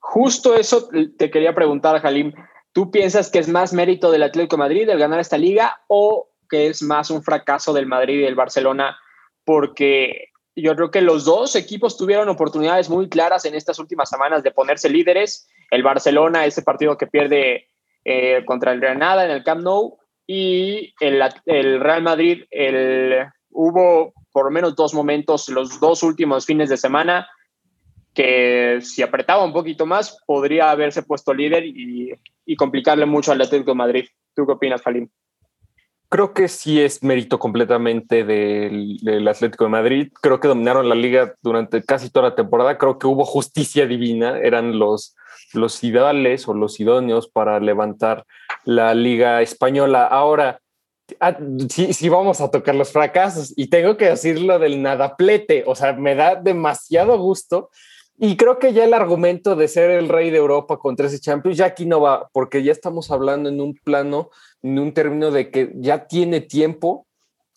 Justo 0.00 0.54
eso 0.54 0.88
te 1.18 1.30
quería 1.30 1.54
preguntar, 1.54 2.00
Jalim. 2.00 2.32
¿Tú 2.72 2.90
piensas 2.90 3.30
que 3.30 3.38
es 3.38 3.48
más 3.48 3.74
mérito 3.74 4.10
del 4.10 4.22
Atlético 4.22 4.56
de 4.56 4.60
Madrid 4.60 4.88
el 4.88 4.98
ganar 4.98 5.20
esta 5.20 5.36
liga 5.36 5.82
o 5.88 6.30
que 6.48 6.68
es 6.68 6.82
más 6.82 7.10
un 7.10 7.22
fracaso 7.22 7.74
del 7.74 7.86
Madrid 7.86 8.20
y 8.20 8.22
del 8.22 8.34
Barcelona? 8.34 8.96
Porque 9.44 10.30
yo 10.62 10.74
creo 10.74 10.90
que 10.90 11.00
los 11.00 11.24
dos 11.24 11.56
equipos 11.56 11.96
tuvieron 11.96 12.28
oportunidades 12.28 12.88
muy 12.90 13.08
claras 13.08 13.44
en 13.44 13.54
estas 13.54 13.78
últimas 13.78 14.08
semanas 14.08 14.42
de 14.42 14.50
ponerse 14.50 14.88
líderes. 14.88 15.48
El 15.70 15.82
Barcelona, 15.82 16.46
ese 16.46 16.62
partido 16.62 16.96
que 16.96 17.06
pierde 17.06 17.68
eh, 18.04 18.44
contra 18.44 18.72
el 18.72 18.80
Granada 18.80 19.24
en 19.24 19.30
el 19.30 19.44
Camp 19.44 19.62
Nou, 19.62 19.98
y 20.26 20.94
el, 21.00 21.22
el 21.46 21.80
Real 21.80 22.02
Madrid, 22.02 22.44
el, 22.50 23.26
hubo 23.50 24.12
por 24.30 24.44
lo 24.44 24.50
menos 24.50 24.76
dos 24.76 24.92
momentos 24.92 25.48
los 25.48 25.80
dos 25.80 26.02
últimos 26.02 26.44
fines 26.44 26.68
de 26.68 26.76
semana 26.76 27.26
que 28.14 28.80
si 28.82 29.02
apretaba 29.02 29.44
un 29.44 29.52
poquito 29.52 29.86
más 29.86 30.18
podría 30.26 30.70
haberse 30.70 31.02
puesto 31.02 31.32
líder 31.32 31.64
y, 31.64 32.12
y 32.44 32.56
complicarle 32.56 33.06
mucho 33.06 33.32
al 33.32 33.40
Atlético 33.40 33.70
de 33.70 33.76
Madrid. 33.76 34.08
¿Tú 34.34 34.44
qué 34.46 34.52
opinas, 34.52 34.82
Falim? 34.82 35.08
Creo 36.10 36.32
que 36.32 36.48
sí 36.48 36.80
es 36.80 37.02
mérito 37.02 37.38
completamente 37.38 38.24
del, 38.24 39.28
Atlético 39.28 39.64
de 39.64 39.70
Madrid. 39.70 40.12
Creo 40.22 40.40
que 40.40 40.48
dominaron 40.48 40.88
la 40.88 40.94
liga 40.94 41.34
durante 41.42 41.82
casi 41.82 42.08
toda 42.08 42.30
la 42.30 42.34
temporada. 42.34 42.78
Creo 42.78 42.98
que 42.98 43.06
hubo 43.06 43.26
justicia 43.26 43.86
divina. 43.86 44.38
Eran 44.38 44.78
los, 44.78 45.14
los 45.52 45.84
ideales 45.84 46.48
o 46.48 46.54
los 46.54 46.80
idóneos 46.80 47.28
para 47.28 47.60
levantar 47.60 48.24
la 48.64 48.94
liga 48.94 49.42
española. 49.42 50.06
Ahora, 50.06 50.60
sí, 51.68 51.92
sí 51.92 52.08
vamos 52.08 52.40
a 52.40 52.50
tocar 52.50 52.74
los 52.74 52.90
fracasos 52.90 53.52
y 53.54 53.68
tengo 53.68 53.98
que 53.98 54.06
decirlo 54.08 54.58
del 54.58 54.80
nadaplete. 54.80 55.64
O 55.66 55.74
sea, 55.74 55.92
me 55.92 56.14
da 56.14 56.36
demasiado 56.36 57.18
gusto 57.18 57.68
y 58.20 58.36
creo 58.36 58.58
que 58.58 58.72
ya 58.72 58.84
el 58.84 58.94
argumento 58.94 59.54
de 59.54 59.68
ser 59.68 59.90
el 59.90 60.08
rey 60.08 60.30
de 60.30 60.38
Europa 60.38 60.78
con 60.78 60.96
13 60.96 61.20
Champions 61.20 61.56
ya 61.56 61.66
aquí 61.66 61.86
no 61.86 62.00
va, 62.00 62.28
porque 62.32 62.64
ya 62.64 62.72
estamos 62.72 63.12
hablando 63.12 63.48
en 63.48 63.60
un 63.60 63.74
plano, 63.74 64.30
en 64.62 64.78
un 64.78 64.92
término 64.92 65.30
de 65.30 65.50
que 65.50 65.70
ya 65.76 66.06
tiene 66.06 66.40
tiempo 66.40 67.06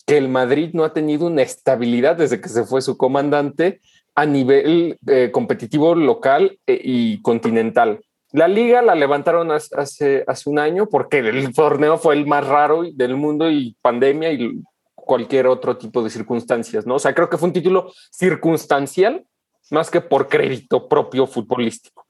que 0.06 0.16
el 0.18 0.28
Madrid 0.28 0.70
no 0.72 0.84
ha 0.84 0.92
tenido 0.92 1.26
una 1.26 1.42
estabilidad 1.42 2.16
desde 2.16 2.40
que 2.40 2.48
se 2.48 2.64
fue 2.64 2.80
su 2.80 2.96
comandante 2.96 3.80
a 4.14 4.24
nivel 4.24 4.98
eh, 5.08 5.30
competitivo 5.32 5.96
local 5.96 6.58
eh, 6.66 6.80
y 6.82 7.20
continental. 7.22 8.00
La 8.30 8.46
liga 8.46 8.82
la 8.82 8.94
levantaron 8.94 9.50
hace, 9.50 10.24
hace 10.26 10.50
un 10.50 10.58
año 10.58 10.88
porque 10.88 11.18
el 11.18 11.52
torneo 11.52 11.98
fue 11.98 12.14
el 12.14 12.26
más 12.26 12.46
raro 12.46 12.84
del 12.94 13.16
mundo 13.16 13.50
y 13.50 13.76
pandemia 13.82 14.32
y 14.32 14.62
cualquier 14.94 15.48
otro 15.48 15.76
tipo 15.76 16.02
de 16.02 16.10
circunstancias, 16.10 16.86
¿no? 16.86 16.94
O 16.94 16.98
sea, 16.98 17.14
creo 17.14 17.28
que 17.28 17.36
fue 17.36 17.48
un 17.48 17.52
título 17.52 17.92
circunstancial 18.10 19.26
más 19.72 19.90
que 19.90 20.00
por 20.00 20.28
crédito 20.28 20.88
propio 20.88 21.26
futbolístico. 21.26 22.06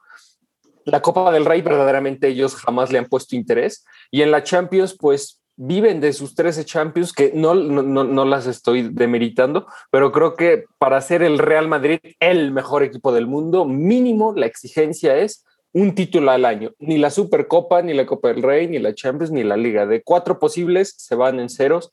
La 0.85 1.01
Copa 1.01 1.31
del 1.31 1.45
Rey 1.45 1.63
verdaderamente 1.63 2.29
ellos 2.29 2.57
jamás 2.57 2.91
le 2.91 2.99
han 2.99 3.07
puesto 3.07 3.37
interés 3.37 3.85
y 4.11 4.23
en 4.23 4.33
la 4.33 4.43
Champions 4.43 4.97
pues 4.99 5.41
viven 5.55 6.01
de 6.01 6.13
sus 6.13 6.35
13 6.35 6.65
Champions 6.65 7.13
que 7.13 7.31
no, 7.35 7.55
no, 7.55 7.83
no 7.83 8.25
las 8.25 8.47
estoy 8.47 8.89
demeritando, 8.91 9.67
pero 9.93 10.11
creo 10.11 10.35
que 10.35 10.65
para 10.79 11.01
ser 11.01 11.23
el 11.23 11.39
Real 11.39 11.69
Madrid 11.69 12.01
el 12.19 12.51
mejor 12.51 12.83
equipo 12.83 13.13
del 13.13 13.29
mundo, 13.29 13.65
mínimo 13.65 14.35
la 14.35 14.47
exigencia 14.47 15.17
es 15.17 15.45
un 15.73 15.95
título 15.95 16.33
al 16.33 16.45
año. 16.45 16.73
Ni 16.81 16.99
la 16.99 17.11
Supercopa, 17.11 17.81
ni 17.81 17.95
la 17.95 18.07
Copa 18.07 18.29
del 18.29 18.43
Rey, 18.43 18.67
ni 18.67 18.79
la 18.79 18.95
Champions, 18.95 19.31
ni 19.31 19.45
la 19.45 19.57
Liga. 19.57 19.87
De 19.87 20.03
cuatro 20.03 20.39
posibles 20.39 20.95
se 20.99 21.15
van 21.15 21.41
en 21.41 21.49
ceros. 21.49 21.93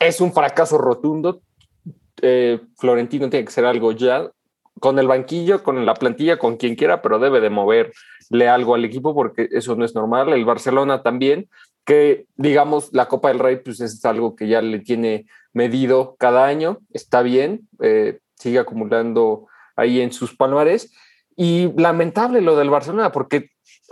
Es 0.00 0.20
un 0.20 0.32
fracaso 0.34 0.76
rotundo. 0.76 1.40
Eh, 2.20 2.60
Florentino 2.76 3.30
tiene 3.30 3.44
que 3.44 3.52
ser 3.52 3.64
algo 3.64 3.92
ya 3.92 4.30
con 4.80 4.98
el 4.98 5.06
banquillo, 5.06 5.62
con 5.62 5.84
la 5.86 5.94
plantilla, 5.94 6.38
con 6.38 6.56
quien 6.56 6.74
quiera, 6.74 7.02
pero 7.02 7.18
debe 7.18 7.40
de 7.40 7.50
moverle 7.50 8.48
algo 8.48 8.74
al 8.74 8.84
equipo 8.84 9.14
porque 9.14 9.48
eso 9.52 9.74
no 9.76 9.84
es 9.84 9.94
normal. 9.94 10.32
El 10.32 10.44
Barcelona 10.44 11.02
también, 11.02 11.48
que 11.84 12.26
digamos 12.36 12.92
la 12.92 13.06
Copa 13.08 13.28
del 13.28 13.38
Rey, 13.38 13.56
pues 13.56 13.80
es 13.80 14.04
algo 14.04 14.36
que 14.36 14.48
ya 14.48 14.60
le 14.60 14.80
tiene 14.80 15.26
medido 15.52 16.16
cada 16.18 16.46
año, 16.46 16.80
está 16.92 17.22
bien, 17.22 17.68
eh, 17.80 18.18
sigue 18.34 18.58
acumulando 18.58 19.46
ahí 19.76 20.00
en 20.00 20.12
sus 20.12 20.36
palmares 20.36 20.92
y 21.36 21.72
lamentable 21.80 22.40
lo 22.40 22.56
del 22.56 22.70
Barcelona, 22.70 23.12
porque 23.12 23.50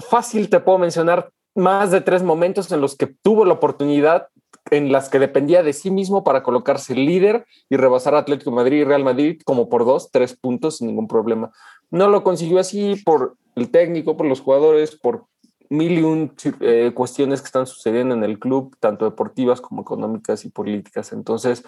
fácil 0.09 0.49
te 0.51 0.61
puedo 0.61 0.79
mencionar 0.79 1.31
más 1.55 1.91
de 1.91 2.01
tres 2.01 2.23
momentos 2.23 2.71
en 2.73 2.81
los 2.81 2.97
que 2.97 3.07
tuvo 3.07 3.45
la 3.45 3.55
oportunidad 3.55 4.29
en 4.75 4.93
las 4.93 5.09
que 5.09 5.19
dependía 5.19 5.63
de 5.63 5.73
sí 5.73 5.91
mismo 5.91 6.25
para 6.25 6.43
colocarse 6.43 6.95
líder 6.95 7.47
y 7.69 7.77
rebasar 7.77 8.15
a 8.15 8.19
Atlético 8.19 8.51
Madrid 8.51 8.79
y 8.79 8.85
Real 8.85 9.05
Madrid 9.05 9.41
como 9.45 9.69
por 9.69 9.85
dos, 9.85 10.11
tres 10.11 10.37
puntos 10.37 10.79
sin 10.79 10.89
ningún 10.89 11.09
problema. 11.09 11.53
No 11.91 12.09
lo 12.09 12.23
consiguió 12.23 12.59
así 12.59 12.97
por 13.05 13.37
el 13.55 13.71
técnico, 13.71 14.17
por 14.17 14.27
los 14.27 14.41
jugadores, 14.41 14.97
por 14.97 15.27
mil 15.71 15.99
y 15.99 16.03
un 16.03 16.33
eh, 16.61 16.93
cuestiones 16.95 17.41
que 17.41 17.47
están 17.47 17.67
sucediendo 17.67 18.15
en 18.15 18.25
el 18.25 18.39
club, 18.39 18.77
tanto 18.81 19.05
deportivas 19.05 19.61
como 19.61 19.83
económicas 19.83 20.45
y 20.45 20.51
políticas. 20.51 21.13
Entonces, 21.13 21.65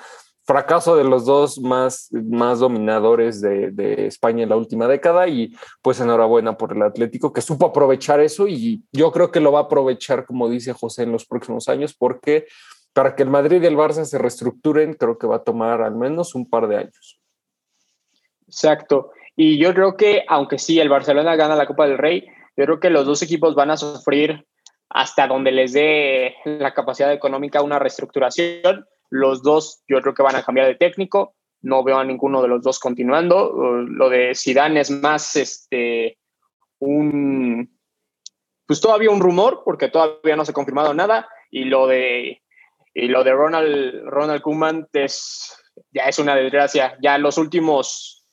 fracaso 0.47 0.97
de 0.97 1.05
los 1.05 1.27
dos 1.27 1.59
más, 1.59 2.09
más 2.13 2.61
dominadores 2.61 3.41
de, 3.41 3.73
de, 3.73 4.07
España 4.07 4.45
en 4.45 4.49
la 4.49 4.57
última 4.57 4.87
década 4.87 5.27
y 5.27 5.53
pues 5.83 5.99
enhorabuena 6.01 6.57
por 6.57 6.73
el 6.73 6.83
Atlético 6.83 7.33
que 7.33 7.41
supo 7.41 7.67
aprovechar 7.67 8.21
eso 8.21 8.47
y 8.47 8.85
yo 8.93 9.11
creo 9.11 9.33
que 9.33 9.41
lo 9.41 9.51
va 9.51 9.61
a 9.61 9.63
aprovechar 9.65 10.25
como 10.25 10.49
dice 10.49 10.73
José 10.73 11.03
en 11.03 11.11
los 11.11 11.27
próximos 11.27 11.69
años 11.69 11.97
porque 11.99 12.47
para 12.97 13.15
que 13.15 13.25
el 13.25 13.29
Madrid 13.29 13.63
y 13.63 13.67
el 13.67 13.77
Barça 13.77 14.07
se 14.07 14.17
reestructuren 14.17 14.95
creo 14.95 15.19
que 15.19 15.27
va 15.27 15.37
a 15.37 15.45
tomar 15.45 15.83
al 15.83 15.95
menos 15.95 16.35
un 16.35 16.49
par 16.49 16.67
de 16.67 16.79
años. 16.79 17.21
Exacto. 18.47 19.11
Y 19.37 19.59
yo 19.59 19.75
creo 19.75 19.99
que 19.99 20.25
aunque 20.27 20.59
sí 20.59 20.81
el 20.81 20.89
Barcelona 20.89 21.37
gana 21.37 21.57
la 21.57 21.67
Copa 21.67 21.87
del 21.87 21.99
Rey, 21.99 22.27
yo 22.57 22.65
creo 22.65 22.81
que 22.81 22.89
los 22.89 23.05
dos 23.05 23.21
equipos 23.21 23.55
van 23.55 23.71
a 23.71 23.77
sufrir 23.77 24.47
hasta 24.89 25.27
donde 25.27 25.53
les 25.53 25.75
dé 25.75 26.37
la 26.47 26.73
capacidad 26.73 27.13
económica 27.13 27.61
una 27.61 27.79
reestructuración 27.79 28.87
los 29.11 29.43
dos 29.43 29.83
yo 29.87 30.01
creo 30.01 30.15
que 30.15 30.23
van 30.23 30.37
a 30.37 30.43
cambiar 30.43 30.67
de 30.67 30.77
técnico. 30.77 31.35
No 31.61 31.85
veo 31.85 31.99
a 31.99 32.05
ninguno 32.05 32.41
de 32.41 32.49
los 32.49 32.63
dos 32.63 32.79
continuando. 32.79 33.53
Lo 33.53 34.09
de 34.09 34.35
Zidane 34.35 34.81
es 34.81 34.91
más 34.91 35.37
este 35.37 36.17
un 36.79 37.79
pues 38.67 38.81
todavía 38.81 39.11
un 39.11 39.21
rumor 39.21 39.61
porque 39.67 39.89
todavía 39.89 40.35
no 40.35 40.47
se 40.47 40.53
ha 40.53 40.55
confirmado 40.55 40.95
nada 40.95 41.29
y 41.51 41.65
lo 41.65 41.87
de 41.87 42.43
y 42.99 43.09
lo 43.09 43.23
de 43.23 43.33
Ronald 43.33 44.07
Ronald 44.07 44.41
Koeman 44.41 44.89
es 44.95 45.55
ya 45.93 46.05
es 46.05 46.19
una 46.19 46.35
desgracia. 46.35 46.97
Ya 47.03 47.19
los 47.19 47.37
últimos 47.37 48.27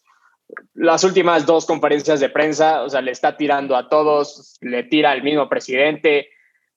las 0.73 1.03
últimas 1.03 1.45
dos 1.45 1.65
conferencias 1.65 2.21
de 2.21 2.29
prensa, 2.29 2.83
o 2.83 2.89
sea, 2.89 3.01
le 3.01 3.11
está 3.11 3.35
tirando 3.35 3.75
a 3.75 3.89
todos, 3.89 4.57
le 4.61 4.83
tira 4.83 5.11
al 5.11 5.21
mismo 5.21 5.49
presidente. 5.49 6.29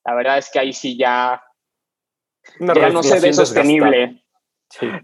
La 0.04 0.14
verdad 0.14 0.38
es 0.38 0.50
que 0.50 0.58
ahí 0.58 0.72
sí 0.72 0.98
ya 0.98 1.40
ya 2.58 2.90
no 2.90 3.04
se 3.04 3.20
ve 3.20 3.32
sostenible. 3.32 4.24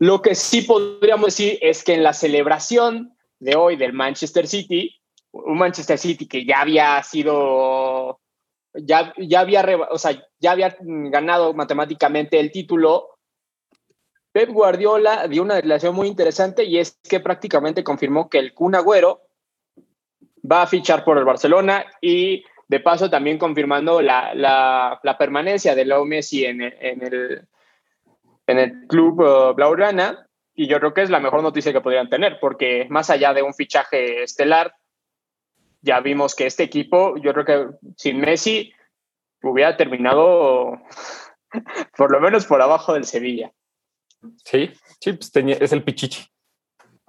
Lo 0.00 0.20
que 0.20 0.34
sí 0.34 0.62
podríamos 0.62 1.26
decir 1.26 1.58
es 1.62 1.84
que 1.84 1.94
en 1.94 2.02
la 2.02 2.12
celebración 2.12 3.16
de 3.38 3.54
hoy 3.54 3.76
del 3.76 3.92
Manchester 3.92 4.48
City, 4.48 5.00
un 5.30 5.56
Manchester 5.56 5.98
City 5.98 6.26
que 6.26 6.44
ya 6.44 6.62
había 6.62 7.00
sido, 7.04 8.18
ya, 8.74 9.12
ya, 9.18 9.40
había, 9.40 9.64
o 9.90 9.98
sea, 9.98 10.12
ya 10.38 10.52
había 10.52 10.76
ganado 10.80 11.54
matemáticamente 11.54 12.38
el 12.40 12.50
título, 12.50 13.18
Pep 14.32 14.48
Guardiola 14.48 15.28
dio 15.28 15.42
una 15.42 15.56
declaración 15.56 15.94
muy 15.94 16.08
interesante 16.08 16.64
y 16.64 16.78
es 16.78 16.98
que 17.08 17.20
prácticamente 17.20 17.84
confirmó 17.84 18.30
que 18.30 18.38
el 18.38 18.54
Kun 18.54 18.74
Agüero 18.74 19.20
va 20.50 20.62
a 20.62 20.66
fichar 20.66 21.04
por 21.04 21.18
el 21.18 21.24
Barcelona 21.24 21.84
y 22.00 22.44
de 22.66 22.80
paso, 22.80 23.10
también 23.10 23.36
confirmando 23.36 24.00
la, 24.00 24.34
la, 24.34 25.18
permanencia 25.18 25.74
de 25.74 25.84
Leo 25.84 26.06
Messi 26.06 26.46
en, 26.46 26.62
en, 26.62 27.02
el, 27.02 27.46
en 28.46 28.58
el 28.58 28.86
club 28.88 29.20
uh, 29.20 29.54
Blaugrana. 29.54 30.26
Y 30.54 30.66
yo 30.66 30.78
creo 30.78 30.94
que 30.94 31.02
es 31.02 31.10
la 31.10 31.20
mejor 31.20 31.42
noticia 31.42 31.72
que 31.72 31.82
podrían 31.82 32.08
tener, 32.08 32.38
porque 32.40 32.86
más 32.88 33.10
allá 33.10 33.34
de 33.34 33.42
un 33.42 33.52
fichaje 33.52 34.22
estelar, 34.22 34.74
ya 35.82 36.00
vimos 36.00 36.34
que 36.34 36.46
este 36.46 36.62
equipo, 36.62 37.16
yo 37.18 37.32
creo 37.34 37.44
que 37.44 37.88
sin 37.96 38.20
Messi 38.20 38.72
hubiera 39.42 39.76
terminado 39.76 40.80
por 41.96 42.10
lo 42.10 42.20
menos 42.20 42.46
por 42.46 42.62
abajo 42.62 42.94
del 42.94 43.04
Sevilla. 43.04 43.52
Sí, 44.44 44.70
sí, 45.00 45.12
pues 45.12 45.30
tenía, 45.32 45.56
es 45.56 45.72
el 45.72 45.82
pichichi. 45.82 46.24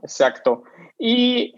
Exacto. 0.01 0.63
Y 0.97 1.53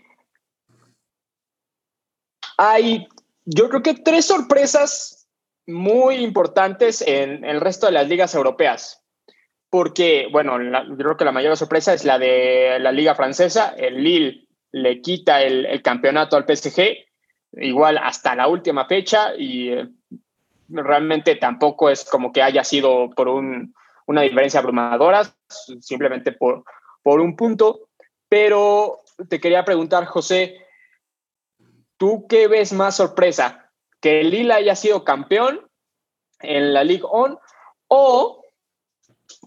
hay 2.58 3.08
yo 3.46 3.70
creo 3.70 3.84
que 3.84 3.94
tres 3.94 4.26
sorpresas 4.26 5.28
muy 5.68 6.16
importantes 6.16 7.02
en, 7.02 7.46
el 7.46 7.62
resto 7.62 7.86
de 7.86 7.94
las 7.94 8.08
ligas 8.08 8.34
europeas. 8.36 9.04
Porque, 9.70 10.28
bueno, 10.32 10.58
yo 10.62 10.98
creo 10.98 11.18
que 11.18 11.26
la 11.26 11.32
mayor 11.32 11.56
sorpresa 11.58 11.94
es 11.94 12.06
la 12.06 12.18
de 12.18 12.78
la 12.80 12.92
liga 12.92 13.16
francesa. 13.16 13.74
El 13.78 14.04
Lille 14.04 14.48
le 14.72 15.02
quita 15.02 15.42
el, 15.42 15.82
campeonato 15.82 16.38
al 16.38 16.46
PSG, 16.46 17.05
igual 17.58 17.98
hasta 17.98 18.36
la 18.36 18.48
última 18.48 18.86
fecha, 18.86 19.36
y 19.36 19.70
eh, 19.70 19.90
realmente 20.68 21.36
tampoco 21.36 21.90
es 21.90 22.06
como 22.06 22.32
que 22.32 22.42
haya 22.42 22.64
sido 22.64 23.10
por 23.12 23.28
una 23.30 24.22
diferencia 24.22 24.60
abrumadora, 24.60 25.24
simplemente 25.80 26.32
por, 26.32 26.64
un 27.04 27.36
punto. 27.36 27.90
Pero 28.28 29.02
te 29.30 29.40
quería 29.40 29.64
preguntar, 29.64 30.06
José, 30.06 30.66
¿Tú 31.98 32.26
qué 32.28 32.48
ves 32.48 32.74
más 32.74 32.98
sorpresa? 32.98 33.72
¿Que 34.02 34.22
el 34.22 34.32
Lila 34.32 34.56
haya 34.56 34.76
sido 34.76 35.04
campeón 35.04 35.62
en 36.40 36.74
la 36.74 36.84
League 36.84 37.06
On 37.10 37.38
o 37.88 38.44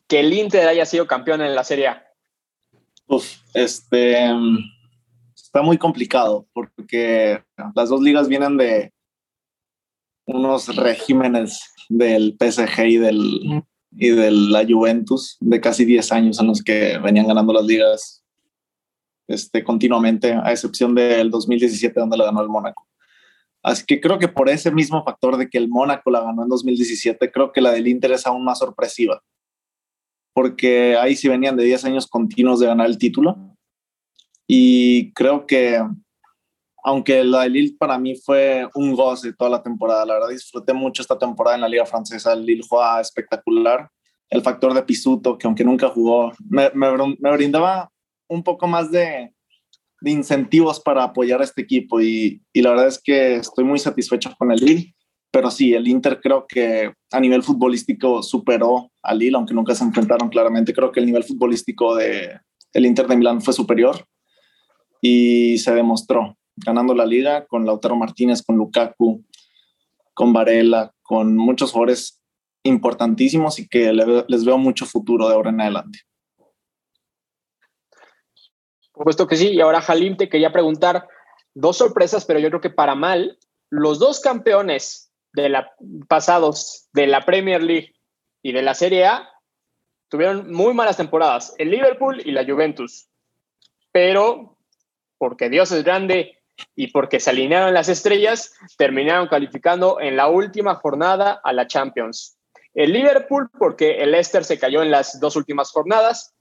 que 0.06 0.20
el 0.20 0.32
Inter 0.32 0.66
haya 0.66 0.86
sido 0.86 1.06
campeón 1.06 1.42
en 1.42 1.54
la 1.54 1.64
Serie 1.64 1.88
A? 1.88 2.06
Uf, 3.06 3.36
este 3.54 4.30
está 5.34 5.62
muy 5.62 5.76
complicado 5.76 6.46
porque 6.52 6.77
las 7.74 7.88
dos 7.88 8.00
ligas 8.00 8.28
vienen 8.28 8.56
de 8.56 8.92
unos 10.26 10.74
regímenes 10.76 11.72
del 11.88 12.36
PSG 12.38 12.84
y 12.86 12.96
del 12.98 13.62
y 13.92 14.10
de 14.10 14.30
la 14.30 14.64
Juventus 14.66 15.36
de 15.40 15.60
casi 15.60 15.84
10 15.84 16.12
años 16.12 16.40
en 16.40 16.46
los 16.46 16.62
que 16.62 16.98
venían 16.98 17.26
ganando 17.26 17.52
las 17.52 17.64
ligas 17.64 18.24
este, 19.26 19.62
continuamente, 19.62 20.32
a 20.32 20.52
excepción 20.52 20.94
del 20.94 21.30
2017 21.30 21.98
donde 21.98 22.16
la 22.16 22.24
ganó 22.24 22.40
el 22.42 22.48
Mónaco. 22.48 22.86
Así 23.62 23.84
que 23.84 24.00
creo 24.00 24.18
que 24.18 24.28
por 24.28 24.48
ese 24.48 24.70
mismo 24.70 25.04
factor 25.04 25.36
de 25.36 25.48
que 25.50 25.58
el 25.58 25.68
Mónaco 25.68 26.10
la 26.10 26.20
ganó 26.20 26.42
en 26.42 26.48
2017, 26.48 27.30
creo 27.30 27.52
que 27.52 27.60
la 27.60 27.72
del 27.72 27.88
Inter 27.88 28.12
es 28.12 28.26
aún 28.26 28.44
más 28.44 28.58
sorpresiva, 28.58 29.22
porque 30.32 30.96
ahí 30.96 31.16
sí 31.16 31.28
venían 31.28 31.56
de 31.56 31.64
10 31.64 31.84
años 31.84 32.06
continuos 32.06 32.60
de 32.60 32.66
ganar 32.66 32.86
el 32.86 32.98
título. 32.98 33.36
Y 34.46 35.12
creo 35.12 35.46
que, 35.46 35.82
aunque 36.84 37.24
la 37.24 37.42
del 37.42 37.52
Lille 37.52 37.76
para 37.78 37.98
mí 37.98 38.14
fue 38.16 38.68
un 38.74 38.94
goce 38.94 39.32
toda 39.32 39.50
la 39.50 39.62
temporada, 39.62 40.04
la 40.04 40.14
verdad 40.14 40.28
disfruté 40.28 40.72
mucho 40.72 41.02
esta 41.02 41.18
temporada 41.18 41.56
en 41.56 41.62
la 41.62 41.68
Liga 41.68 41.86
Francesa, 41.86 42.32
el 42.32 42.44
Lille 42.44 42.64
juega 42.68 43.00
espectacular. 43.00 43.88
El 44.30 44.42
factor 44.42 44.74
de 44.74 44.82
Pisuto, 44.82 45.38
que 45.38 45.46
aunque 45.46 45.64
nunca 45.64 45.88
jugó, 45.88 46.32
me, 46.50 46.70
me, 46.74 46.90
me 47.18 47.32
brindaba 47.32 47.90
un 48.28 48.42
poco 48.42 48.66
más 48.66 48.90
de, 48.90 49.32
incentivos 50.04 50.78
para 50.78 51.02
apoyar 51.02 51.40
a 51.40 51.44
este 51.44 51.62
equipo 51.62 52.00
y, 52.00 52.40
la 52.54 52.70
verdad 52.70 52.86
es 52.86 53.00
que 53.02 53.36
estoy 53.36 53.64
muy 53.64 53.80
satisfecho 53.80 54.32
con 54.38 54.52
el 54.52 54.60
Lille, 54.60 54.94
pero 55.30 55.50
sí, 55.50 55.74
el 55.74 55.88
Inter 55.88 56.20
creo 56.20 56.46
que 56.46 56.92
a 57.10 57.20
nivel 57.20 57.42
futbolístico 57.42 58.22
superó 58.22 58.92
al 59.02 59.18
Lille, 59.18 59.36
aunque 59.36 59.54
nunca 59.54 59.74
se 59.74 59.84
enfrentaron 59.84 60.28
claramente, 60.28 60.72
creo 60.72 60.92
que 60.92 61.00
el 61.00 61.06
nivel 61.06 61.24
futbolístico 61.24 61.96
de 61.96 62.38
el 62.72 62.86
Inter 62.86 63.08
de 63.08 63.16
Milán 63.16 63.40
fue 63.40 63.52
superior 63.52 64.06
y 65.00 65.58
se 65.58 65.74
demostró 65.74 66.37
ganando 66.64 66.94
la 66.94 67.06
liga 67.06 67.46
con 67.46 67.66
Lautaro 67.66 67.96
Martínez, 67.96 68.42
con 68.42 68.56
Lukaku, 68.56 69.24
con 70.14 70.32
Varela, 70.32 70.92
con 71.02 71.36
muchos 71.36 71.72
jugadores 71.72 72.22
importantísimos 72.64 73.58
y 73.58 73.68
que 73.68 73.92
les 73.92 74.44
veo 74.44 74.58
mucho 74.58 74.86
futuro 74.86 75.28
de 75.28 75.34
ahora 75.34 75.50
en 75.50 75.60
adelante. 75.60 76.00
Por 78.92 79.02
supuesto 79.02 79.26
que 79.28 79.36
sí. 79.36 79.50
Y 79.50 79.60
ahora, 79.60 79.78
Halim, 79.78 80.16
te 80.16 80.28
quería 80.28 80.52
preguntar 80.52 81.06
dos 81.54 81.76
sorpresas, 81.76 82.24
pero 82.24 82.40
yo 82.40 82.48
creo 82.48 82.60
que 82.60 82.70
para 82.70 82.94
mal, 82.94 83.38
los 83.70 83.98
dos 83.98 84.20
campeones 84.20 85.12
de 85.32 85.48
la, 85.48 85.72
pasados 86.08 86.88
de 86.92 87.06
la 87.06 87.24
Premier 87.24 87.62
League 87.62 87.94
y 88.42 88.52
de 88.52 88.62
la 88.62 88.74
Serie 88.74 89.06
A 89.06 89.28
tuvieron 90.08 90.52
muy 90.52 90.74
malas 90.74 90.96
temporadas, 90.96 91.54
el 91.58 91.70
Liverpool 91.70 92.20
y 92.24 92.32
la 92.32 92.44
Juventus. 92.44 93.08
Pero 93.92 94.58
porque 95.18 95.48
Dios 95.48 95.70
es 95.72 95.84
grande 95.84 96.37
y 96.74 96.88
porque 96.88 97.20
se 97.20 97.30
alinearon 97.30 97.74
las 97.74 97.88
estrellas, 97.88 98.54
terminaron 98.76 99.28
calificando 99.28 100.00
en 100.00 100.16
la 100.16 100.28
última 100.28 100.74
jornada 100.76 101.40
a 101.42 101.52
la 101.52 101.66
Champions. 101.66 102.38
El 102.74 102.92
Liverpool 102.92 103.50
porque 103.58 104.02
el 104.02 104.12
Leicester 104.12 104.44
se 104.44 104.58
cayó 104.58 104.82
en 104.82 104.90
las 104.90 105.18
dos 105.20 105.36
últimas 105.36 105.70
jornadas 105.70 106.34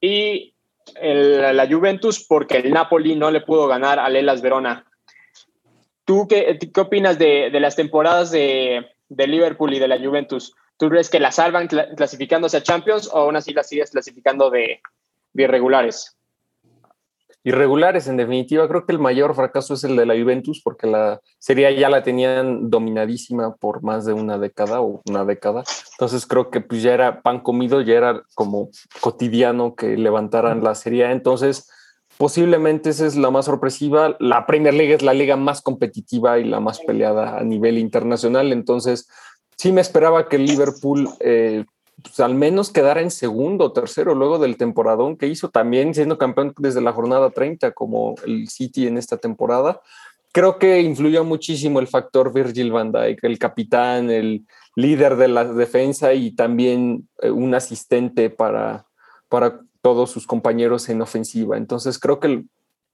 y 0.00 0.54
la 1.00 1.66
Juventus 1.68 2.24
porque 2.28 2.58
el 2.58 2.72
Napoli 2.72 3.16
no 3.16 3.30
le 3.30 3.40
pudo 3.40 3.66
ganar 3.66 3.98
al 3.98 4.16
Elas 4.16 4.42
Verona. 4.42 4.86
¿Tú 6.04 6.28
qué, 6.28 6.58
qué 6.72 6.80
opinas 6.80 7.18
de, 7.18 7.48
de, 7.50 7.60
las 7.60 7.76
temporadas 7.76 8.30
de, 8.30 8.86
de, 9.08 9.26
Liverpool 9.26 9.72
y 9.72 9.78
de 9.78 9.88
la 9.88 9.98
Juventus? 9.98 10.54
¿Tú 10.76 10.90
crees 10.90 11.08
que 11.08 11.20
las 11.20 11.36
salvan 11.36 11.66
clasificándose 11.66 12.58
a 12.58 12.62
Champions 12.62 13.08
o 13.10 13.18
aún 13.18 13.36
así 13.36 13.54
las 13.54 13.68
sigues 13.68 13.90
clasificando 13.90 14.50
de, 14.50 14.82
de 15.32 15.42
irregulares? 15.42 16.16
Irregulares, 17.44 18.08
en 18.08 18.16
definitiva. 18.16 18.66
Creo 18.66 18.86
que 18.86 18.92
el 18.92 18.98
mayor 18.98 19.34
fracaso 19.34 19.74
es 19.74 19.84
el 19.84 19.96
de 19.96 20.06
la 20.06 20.14
Juventus, 20.14 20.60
porque 20.64 20.86
la 20.86 21.20
serie 21.38 21.78
ya 21.78 21.90
la 21.90 22.02
tenían 22.02 22.70
dominadísima 22.70 23.54
por 23.54 23.82
más 23.82 24.06
de 24.06 24.14
una 24.14 24.38
década 24.38 24.80
o 24.80 25.02
una 25.06 25.24
década. 25.24 25.62
Entonces 25.92 26.26
creo 26.26 26.50
que 26.50 26.62
pues 26.62 26.82
ya 26.82 26.94
era 26.94 27.22
pan 27.22 27.40
comido, 27.40 27.82
ya 27.82 27.94
era 27.94 28.22
como 28.34 28.70
cotidiano 29.00 29.74
que 29.74 29.96
levantaran 29.96 30.64
la 30.64 30.74
serie. 30.74 31.10
Entonces, 31.10 31.70
posiblemente 32.16 32.90
esa 32.90 33.06
es 33.06 33.14
la 33.14 33.30
más 33.30 33.44
sorpresiva. 33.44 34.16
La 34.18 34.46
Premier 34.46 34.72
League 34.72 34.94
es 34.94 35.02
la 35.02 35.12
liga 35.12 35.36
más 35.36 35.60
competitiva 35.60 36.38
y 36.38 36.44
la 36.44 36.60
más 36.60 36.80
peleada 36.80 37.38
a 37.38 37.44
nivel 37.44 37.76
internacional. 37.76 38.52
Entonces, 38.52 39.06
sí 39.58 39.70
me 39.70 39.82
esperaba 39.82 40.28
que 40.28 40.36
el 40.36 40.46
Liverpool 40.46 41.10
eh, 41.20 41.66
pues, 42.02 42.20
al 42.20 42.34
menos 42.34 42.70
quedara 42.70 43.00
en 43.00 43.10
segundo 43.10 43.66
o 43.66 43.72
tercero 43.72 44.14
luego 44.14 44.38
del 44.38 44.56
temporadón 44.56 45.16
que 45.16 45.26
hizo, 45.26 45.50
también 45.50 45.94
siendo 45.94 46.18
campeón 46.18 46.54
desde 46.58 46.80
la 46.80 46.92
jornada 46.92 47.30
30 47.30 47.72
como 47.72 48.14
el 48.26 48.48
City 48.48 48.86
en 48.86 48.98
esta 48.98 49.16
temporada. 49.16 49.80
Creo 50.32 50.58
que 50.58 50.80
influyó 50.80 51.24
muchísimo 51.24 51.78
el 51.78 51.86
factor 51.86 52.32
Virgil 52.32 52.72
van 52.72 52.90
Dijk, 52.90 53.22
el 53.22 53.38
capitán, 53.38 54.10
el 54.10 54.44
líder 54.74 55.16
de 55.16 55.28
la 55.28 55.44
defensa 55.44 56.12
y 56.12 56.32
también 56.32 57.08
eh, 57.22 57.30
un 57.30 57.54
asistente 57.54 58.30
para, 58.30 58.86
para 59.28 59.60
todos 59.80 60.10
sus 60.10 60.26
compañeros 60.26 60.88
en 60.88 61.02
ofensiva. 61.02 61.56
Entonces 61.56 61.98
creo 61.98 62.18
que 62.18 62.44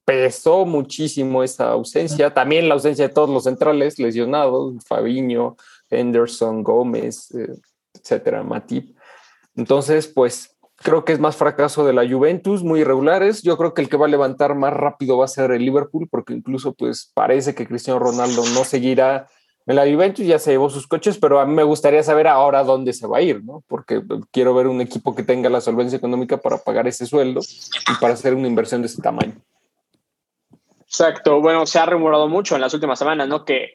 pesó 0.04 0.66
muchísimo 0.66 1.42
esa 1.42 1.70
ausencia, 1.70 2.34
también 2.34 2.68
la 2.68 2.74
ausencia 2.74 3.08
de 3.08 3.14
todos 3.14 3.30
los 3.30 3.44
centrales 3.44 3.98
lesionados, 3.98 4.74
Fabiño, 4.84 5.56
Henderson, 5.88 6.62
Gómez, 6.62 7.30
eh, 7.34 7.54
etcétera, 7.94 8.42
Matip. 8.42 8.96
Entonces, 9.56 10.06
pues 10.06 10.56
creo 10.76 11.04
que 11.04 11.12
es 11.12 11.20
más 11.20 11.36
fracaso 11.36 11.84
de 11.84 11.92
la 11.92 12.08
Juventus, 12.08 12.62
muy 12.62 12.80
irregulares. 12.80 13.42
Yo 13.42 13.56
creo 13.56 13.74
que 13.74 13.82
el 13.82 13.88
que 13.88 13.96
va 13.96 14.06
a 14.06 14.10
levantar 14.10 14.54
más 14.54 14.72
rápido 14.72 15.18
va 15.18 15.26
a 15.26 15.28
ser 15.28 15.50
el 15.50 15.64
Liverpool, 15.64 16.08
porque 16.10 16.32
incluso 16.32 16.72
pues 16.72 17.10
parece 17.14 17.54
que 17.54 17.66
Cristiano 17.66 18.00
Ronaldo 18.00 18.42
no 18.54 18.64
seguirá 18.64 19.28
en 19.66 19.76
la 19.76 19.82
Juventus, 19.82 20.26
ya 20.26 20.38
se 20.38 20.52
llevó 20.52 20.70
sus 20.70 20.86
coches, 20.86 21.18
pero 21.18 21.38
a 21.38 21.46
mí 21.46 21.54
me 21.54 21.62
gustaría 21.62 22.02
saber 22.02 22.26
ahora 22.26 22.64
dónde 22.64 22.92
se 22.92 23.06
va 23.06 23.18
a 23.18 23.22
ir, 23.22 23.44
¿no? 23.44 23.62
Porque 23.68 24.02
quiero 24.32 24.54
ver 24.54 24.66
un 24.66 24.80
equipo 24.80 25.14
que 25.14 25.22
tenga 25.22 25.50
la 25.50 25.60
solvencia 25.60 25.96
económica 25.96 26.38
para 26.38 26.58
pagar 26.58 26.88
ese 26.88 27.06
sueldo 27.06 27.40
y 27.40 28.00
para 28.00 28.14
hacer 28.14 28.34
una 28.34 28.48
inversión 28.48 28.80
de 28.80 28.86
ese 28.86 29.02
tamaño. 29.02 29.34
Exacto. 30.80 31.40
Bueno, 31.40 31.66
se 31.66 31.78
ha 31.78 31.86
rumorado 31.86 32.26
mucho 32.26 32.56
en 32.56 32.62
las 32.62 32.74
últimas 32.74 32.98
semanas, 32.98 33.28
¿no? 33.28 33.44
Que 33.44 33.74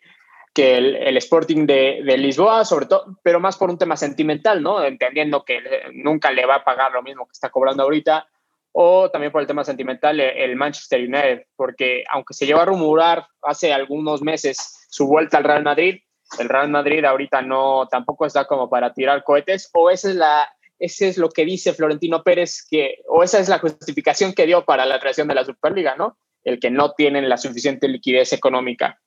que 0.55 0.77
el, 0.77 1.17
Sporting 1.17 1.67
de, 1.67 2.01
Lisboa, 2.17 2.63
sobre 2.63 2.85
todo, 2.85 3.17
pero 3.21 3.41
más 3.41 3.57
por 3.57 3.69
un 3.69 3.77
tema 3.77 3.97
sentimental, 3.97 4.63
¿no? 4.63 4.81
Entendiendo 4.81 5.43
que 5.43 5.59
nunca 5.93 6.31
le 6.31 6.45
va 6.45 6.55
a 6.55 6.63
pagar 6.63 6.93
lo 6.93 7.03
mismo 7.03 7.25
que 7.25 7.33
está 7.33 7.49
cobrando 7.49 7.83
ahorita, 7.83 8.25
o 8.71 9.11
también 9.11 9.33
por 9.33 9.41
el 9.41 9.47
tema 9.47 9.65
sentimental 9.65 10.17
el 10.19 10.55
Manchester 10.55 11.01
United, 11.01 11.47
porque 11.57 12.05
aunque 12.09 12.33
se 12.33 12.45
lleva 12.45 12.61
a 12.61 12.65
rumorar 12.65 13.27
hace 13.41 13.73
algunos 13.73 14.21
meses 14.21 14.87
su 14.89 15.07
vuelta 15.07 15.37
al 15.37 15.43
Real 15.43 15.63
Madrid, 15.63 15.99
el 16.39 16.47
Real 16.47 16.69
Madrid 16.69 17.03
ahorita 17.03 17.41
no 17.41 17.87
tampoco 17.91 18.25
está 18.25 18.45
como 18.45 18.69
para 18.69 18.93
tirar 18.93 19.25
cohetes, 19.25 19.69
o 19.73 19.89
esa 19.89 20.09
es 20.09 20.15
la 20.15 20.49
ese 20.79 21.09
es 21.09 21.17
lo 21.17 21.29
que 21.29 21.45
dice 21.45 21.73
Florentino 21.73 22.23
Pérez 22.23 22.65
que 22.69 22.99
o 23.09 23.23
esa 23.23 23.39
es 23.39 23.49
la 23.49 23.59
justificación 23.59 24.33
que 24.33 24.45
dio 24.45 24.63
para 24.63 24.85
la 24.85 24.99
creación 25.01 25.27
de 25.27 25.35
la 25.35 25.43
Superliga, 25.43 25.95
¿no? 25.97 26.17
El 26.45 26.59
que 26.61 26.71
no 26.71 26.93
tienen 26.93 27.27
la 27.27 27.37
suficiente 27.37 27.89
liquidez 27.89 28.31
económica. 28.31 29.01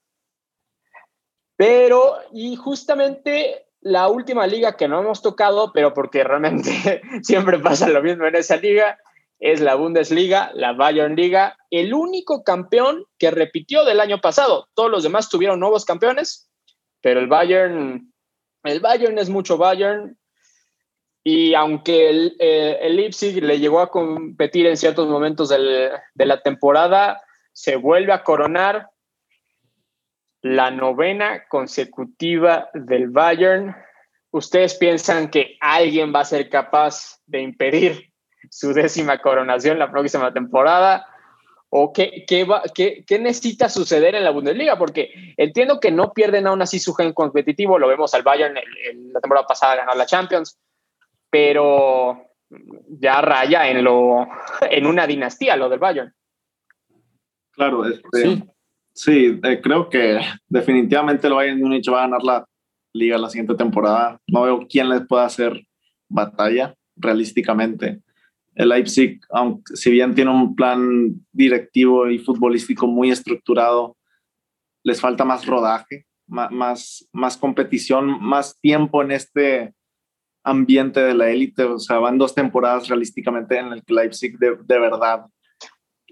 Pero, 1.59 2.15
y 2.31 2.55
justamente 2.55 3.65
la 3.81 4.07
última 4.07 4.47
liga 4.47 4.77
que 4.77 4.87
no 4.87 5.01
hemos 5.01 5.21
tocado, 5.21 5.73
pero 5.73 5.93
porque 5.93 6.23
realmente 6.23 7.01
siempre 7.21 7.59
pasa 7.59 7.89
lo 7.89 8.01
mismo 8.01 8.23
en 8.27 8.35
esa 8.37 8.55
liga, 8.55 8.97
es 9.39 9.59
la 9.59 9.75
Bundesliga, 9.75 10.51
la 10.53 10.71
Bayern 10.71 11.17
Liga, 11.17 11.57
el 11.69 11.93
único 11.93 12.45
campeón 12.45 13.03
que 13.17 13.29
repitió 13.29 13.83
del 13.83 13.99
año 13.99 14.21
pasado. 14.21 14.69
Todos 14.73 14.89
los 14.89 15.03
demás 15.03 15.27
tuvieron 15.27 15.59
nuevos 15.59 15.83
campeones, 15.83 16.49
pero 17.01 17.19
el 17.19 17.27
Bayern, 17.27 18.09
el 18.63 18.79
Bayern 18.79 19.19
es 19.19 19.29
mucho 19.29 19.57
Bayern. 19.57 20.17
Y 21.25 21.55
aunque 21.55 22.09
el, 22.09 22.37
eh, 22.39 22.87
Leipzig 22.89 23.43
le 23.43 23.59
llegó 23.59 23.81
a 23.81 23.91
competir 23.91 24.65
en 24.65 24.77
ciertos 24.77 25.09
momentos 25.09 25.49
de 25.49 26.25
la 26.25 26.41
temporada, 26.41 27.21
se 27.51 27.75
vuelve 27.75 28.13
a 28.13 28.23
coronar 28.23 28.87
la 30.41 30.71
novena 30.71 31.47
consecutiva 31.47 32.69
del 32.73 33.09
Bayern. 33.09 33.75
¿Ustedes 34.31 34.75
piensan 34.75 35.29
que 35.29 35.57
alguien 35.59 36.13
va 36.13 36.21
a 36.21 36.25
ser 36.25 36.49
capaz 36.49 37.19
de 37.25 37.41
impedir 37.41 38.13
su 38.49 38.73
décima 38.73 39.19
coronación 39.19 39.79
la 39.79 39.91
próxima 39.91 40.33
temporada? 40.33 41.05
¿O 41.71 41.93
qué, 41.93 42.25
qué, 42.27 43.19
necesita 43.19 43.69
suceder 43.69 44.15
en 44.15 44.23
la 44.23 44.31
Bundesliga? 44.31 44.77
Porque 44.77 45.33
entiendo 45.37 45.79
que 45.79 45.91
no 45.91 46.13
pierden 46.13 46.47
aún 46.47 46.61
así 46.61 46.79
su 46.79 46.93
gen 46.93 47.13
competitivo. 47.13 47.77
Lo 47.77 47.87
vemos 47.87 48.13
al 48.13 48.23
Bayern, 48.23 48.57
en 48.57 49.13
la 49.13 49.19
temporada 49.19 49.45
pasada 49.45 49.75
ganó 49.75 49.93
la 49.93 50.07
Champions, 50.07 50.59
pero 51.29 52.25
ya 52.87 53.21
raya 53.21 53.69
en, 53.69 53.83
lo, 53.83 54.27
en 54.61 54.85
una 54.87 55.05
dinastía 55.05 55.55
lo 55.55 55.69
del 55.69 55.79
Bayern. 55.79 56.13
Claro, 57.51 57.85
este, 57.85 58.07
sí. 58.13 58.43
Sí, 58.93 59.39
eh, 59.43 59.61
creo 59.61 59.89
que 59.89 60.19
definitivamente 60.47 61.27
el 61.27 61.33
Bayern 61.33 61.59
Múnich 61.59 61.89
va 61.91 61.99
a 61.99 62.07
ganar 62.07 62.23
la 62.23 62.45
liga 62.93 63.17
la 63.17 63.29
siguiente 63.29 63.55
temporada. 63.55 64.19
No 64.27 64.43
veo 64.43 64.67
quién 64.67 64.89
les 64.89 65.05
pueda 65.07 65.25
hacer 65.25 65.61
batalla 66.07 66.75
realísticamente. 66.95 68.01
El 68.55 68.69
Leipzig, 68.69 69.21
aunque 69.29 69.75
si 69.75 69.91
bien 69.91 70.13
tiene 70.15 70.31
un 70.31 70.55
plan 70.55 71.15
directivo 71.31 72.09
y 72.09 72.17
futbolístico 72.19 72.87
muy 72.87 73.09
estructurado, 73.11 73.95
les 74.83 74.99
falta 74.99 75.23
más 75.23 75.45
rodaje, 75.45 76.05
más, 76.27 77.07
más, 77.13 77.37
competición, 77.37 78.21
más 78.21 78.59
tiempo 78.59 79.01
en 79.01 79.11
este 79.11 79.73
ambiente 80.43 80.99
de 80.99 81.13
la 81.13 81.29
élite. 81.29 81.63
O 81.63 81.79
sea, 81.79 81.99
van 81.99 82.17
dos 82.17 82.35
temporadas 82.35 82.87
realísticamente 82.87 83.57
en 83.57 83.71
el 83.71 83.83
que 83.83 83.93
Leipzig 83.93 84.37
de, 84.37 84.57
de 84.61 84.79
verdad 84.79 85.25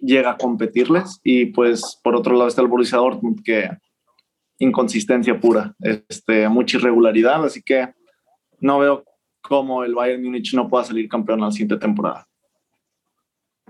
llega 0.01 0.31
a 0.31 0.37
competirles 0.37 1.19
y 1.23 1.47
pues 1.47 1.99
por 2.03 2.15
otro 2.15 2.35
lado 2.35 2.47
está 2.47 2.61
el 2.61 2.67
Borussia 2.67 2.97
Dortmund 2.97 3.41
que 3.43 3.69
inconsistencia 4.59 5.39
pura, 5.39 5.75
este, 5.79 6.49
mucha 6.49 6.77
irregularidad, 6.77 7.43
así 7.45 7.61
que 7.61 7.93
no 8.59 8.79
veo 8.79 9.03
cómo 9.41 9.83
el 9.83 9.95
Bayern 9.95 10.23
Múnich 10.23 10.53
no 10.53 10.67
pueda 10.67 10.83
salir 10.83 11.07
campeón 11.07 11.41
la 11.41 11.51
siguiente 11.51 11.77
temporada. 11.77 12.27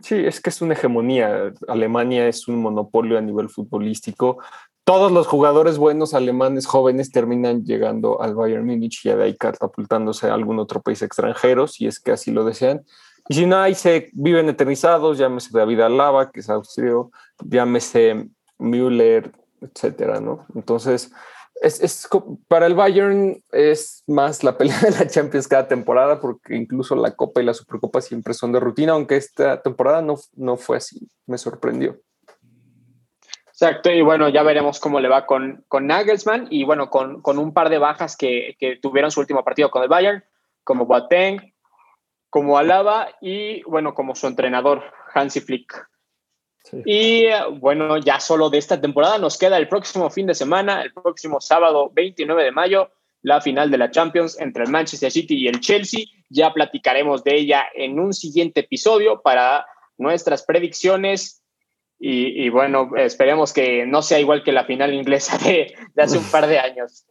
Sí, 0.02 0.16
es 0.16 0.40
que 0.40 0.50
es 0.50 0.62
una 0.62 0.74
hegemonía. 0.74 1.54
Alemania 1.68 2.28
es 2.28 2.48
un 2.48 2.62
monopolio 2.62 3.18
a 3.18 3.22
nivel 3.22 3.50
futbolístico. 3.50 4.38
Todos 4.84 5.12
los 5.12 5.28
jugadores 5.28 5.78
buenos 5.78 6.14
alemanes 6.14 6.66
jóvenes 6.66 7.12
terminan 7.12 7.64
llegando 7.64 8.22
al 8.22 8.36
Bayern 8.36 8.66
Múnich 8.66 9.06
y 9.06 9.10
de 9.10 9.24
ahí 9.24 9.36
catapultándose 9.36 10.30
a 10.30 10.34
algún 10.34 10.60
otro 10.60 10.82
país 10.82 11.02
extranjero, 11.02 11.68
si 11.68 11.88
es 11.88 12.00
que 12.00 12.12
así 12.12 12.32
lo 12.32 12.46
desean. 12.46 12.86
Y 13.30 13.36
si 13.36 13.46
no, 13.46 13.58
ahí 13.58 13.76
se 13.76 14.10
viven 14.14 14.50
eternizados, 14.50 15.18
llámese 15.18 15.50
David 15.52 15.82
Alaba, 15.82 16.32
que 16.32 16.40
es 16.40 16.50
austríaco, 16.50 17.12
llámese 17.44 18.30
Müller, 18.58 19.32
etcétera, 19.62 20.20
¿no? 20.20 20.46
Entonces, 20.56 21.12
es, 21.62 21.82
es, 21.82 22.08
para 22.48 22.68
el 22.68 22.76
Bayern 22.76 23.42
es 23.52 24.04
más 24.08 24.44
la 24.44 24.58
pelea 24.58 24.80
de 24.80 24.92
la 24.92 25.08
Champions 25.08 25.48
cada 25.48 25.68
temporada, 25.68 26.20
porque 26.20 26.56
incluso 26.56 26.96
la 26.96 27.16
Copa 27.16 27.42
y 27.42 27.46
la 27.46 27.54
Supercopa 27.54 28.02
siempre 28.02 28.34
son 28.34 28.52
de 28.52 28.60
rutina, 28.60 28.94
aunque 28.94 29.18
esta 29.18 29.62
temporada 29.62 30.02
no, 30.02 30.16
no 30.36 30.58
fue 30.58 30.78
así, 30.78 31.08
me 31.26 31.38
sorprendió. 31.38 32.00
Exacto, 33.48 33.90
y 33.90 34.04
bueno, 34.04 34.30
ya 34.30 34.44
veremos 34.44 34.80
cómo 34.80 35.00
le 35.00 35.10
va 35.10 35.26
con, 35.26 35.66
con 35.68 35.88
Nagelsmann 35.88 36.48
y 36.52 36.64
bueno, 36.64 36.92
con, 36.92 37.24
con 37.24 37.40
un 37.40 37.54
par 37.54 37.70
de 37.70 37.80
bajas 37.80 38.16
que, 38.16 38.56
que, 38.60 38.76
tuvieron 38.76 39.10
su 39.10 39.20
último 39.20 39.44
partido 39.44 39.72
con 39.72 39.82
el 39.82 39.90
Bayern, 39.90 40.24
como 40.64 40.86
Boateng, 40.86 41.56
como 42.30 42.58
Alaba 42.58 43.10
y 43.22 43.64
bueno, 43.64 43.94
como 43.94 44.16
su 44.16 44.28
entrenador, 44.28 44.84
Hansi 45.14 45.42
Flick. 45.42 45.88
Sí. 46.64 46.82
Y 46.86 47.26
bueno, 47.60 47.98
ya 47.98 48.20
solo 48.20 48.50
de 48.50 48.58
esta 48.58 48.80
temporada 48.80 49.18
nos 49.18 49.38
queda 49.38 49.58
el 49.58 49.70
próximo 49.70 50.10
fin 50.10 50.28
de 50.28 50.36
semana, 50.36 50.82
el 50.82 50.94
próximo 50.94 51.40
sábado 51.40 51.90
29 51.94 52.44
de 52.44 52.52
mayo, 52.52 52.92
la 53.22 53.42
final 53.42 53.72
de 53.72 53.78
la 53.78 53.90
Champions 53.90 54.40
entre 54.40 54.64
el 54.64 54.70
Manchester 54.70 55.12
City 55.12 55.36
y 55.36 55.48
el 55.48 55.62
Chelsea. 55.62 56.06
Ya 56.30 56.54
platicaremos 56.54 57.24
de 57.24 57.36
ella 57.36 57.66
en 57.74 58.00
un 58.00 58.14
siguiente 58.14 58.62
episodio 58.62 59.22
para 59.22 59.66
nuestras 59.98 60.44
predicciones 60.44 61.42
y, 62.00 62.46
y, 62.46 62.50
bueno, 62.50 62.92
esperemos 62.96 63.54
que 63.54 63.86
no 63.88 64.04
sea 64.04 64.20
igual 64.20 64.44
que 64.44 64.52
la 64.52 64.66
final 64.66 64.94
inglesa 64.94 65.38
de, 65.40 65.74
de 65.96 66.04
hace 66.04 66.18
un 66.18 66.26
par 66.26 66.46
de 66.46 66.60
años. 66.60 67.06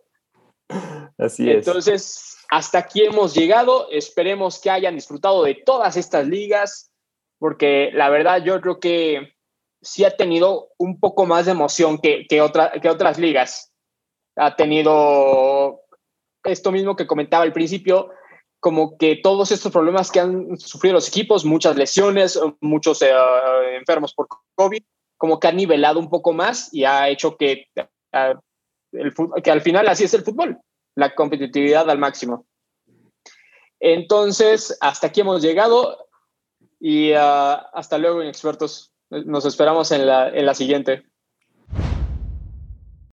Así 1.18 1.50
es. 1.50 1.66
Entonces, 1.66 2.35
hasta 2.48 2.78
aquí 2.78 3.04
hemos 3.04 3.34
llegado. 3.34 3.88
Esperemos 3.90 4.60
que 4.60 4.70
hayan 4.70 4.94
disfrutado 4.94 5.42
de 5.44 5.54
todas 5.54 5.96
estas 5.96 6.26
ligas, 6.26 6.90
porque 7.38 7.90
la 7.92 8.08
verdad 8.10 8.42
yo 8.42 8.60
creo 8.60 8.80
que 8.80 9.34
sí 9.82 10.04
ha 10.04 10.16
tenido 10.16 10.70
un 10.78 10.98
poco 11.00 11.26
más 11.26 11.46
de 11.46 11.52
emoción 11.52 11.98
que, 11.98 12.26
que, 12.28 12.40
otra, 12.40 12.72
que 12.72 12.88
otras 12.88 13.18
ligas. 13.18 13.72
Ha 14.36 14.56
tenido 14.56 15.80
esto 16.44 16.72
mismo 16.72 16.96
que 16.96 17.06
comentaba 17.06 17.44
al 17.44 17.52
principio, 17.52 18.10
como 18.60 18.96
que 18.96 19.16
todos 19.16 19.52
estos 19.52 19.72
problemas 19.72 20.10
que 20.10 20.20
han 20.20 20.58
sufrido 20.58 20.94
los 20.94 21.08
equipos, 21.08 21.44
muchas 21.44 21.76
lesiones, 21.76 22.38
muchos 22.60 23.02
eh, 23.02 23.10
enfermos 23.76 24.14
por 24.14 24.28
COVID, 24.54 24.82
como 25.16 25.40
que 25.40 25.48
ha 25.48 25.52
nivelado 25.52 25.98
un 25.98 26.10
poco 26.10 26.32
más 26.32 26.72
y 26.72 26.84
ha 26.84 27.08
hecho 27.08 27.36
que, 27.36 27.68
uh, 27.76 28.38
el, 28.92 29.14
que 29.42 29.50
al 29.50 29.60
final 29.60 29.88
así 29.88 30.04
es 30.04 30.14
el 30.14 30.22
fútbol, 30.22 30.58
la 30.96 31.14
competitividad 31.14 31.88
al 31.88 31.98
máximo. 31.98 32.46
Entonces, 33.78 34.76
hasta 34.80 35.06
aquí 35.06 35.20
hemos 35.20 35.42
llegado 35.42 36.08
y 36.80 37.12
uh, 37.12 37.60
hasta 37.72 37.98
luego, 37.98 38.22
inexpertos. 38.22 38.92
Nos 39.10 39.44
esperamos 39.44 39.92
en 39.92 40.06
la, 40.06 40.28
en 40.30 40.46
la 40.46 40.54
siguiente. 40.54 41.06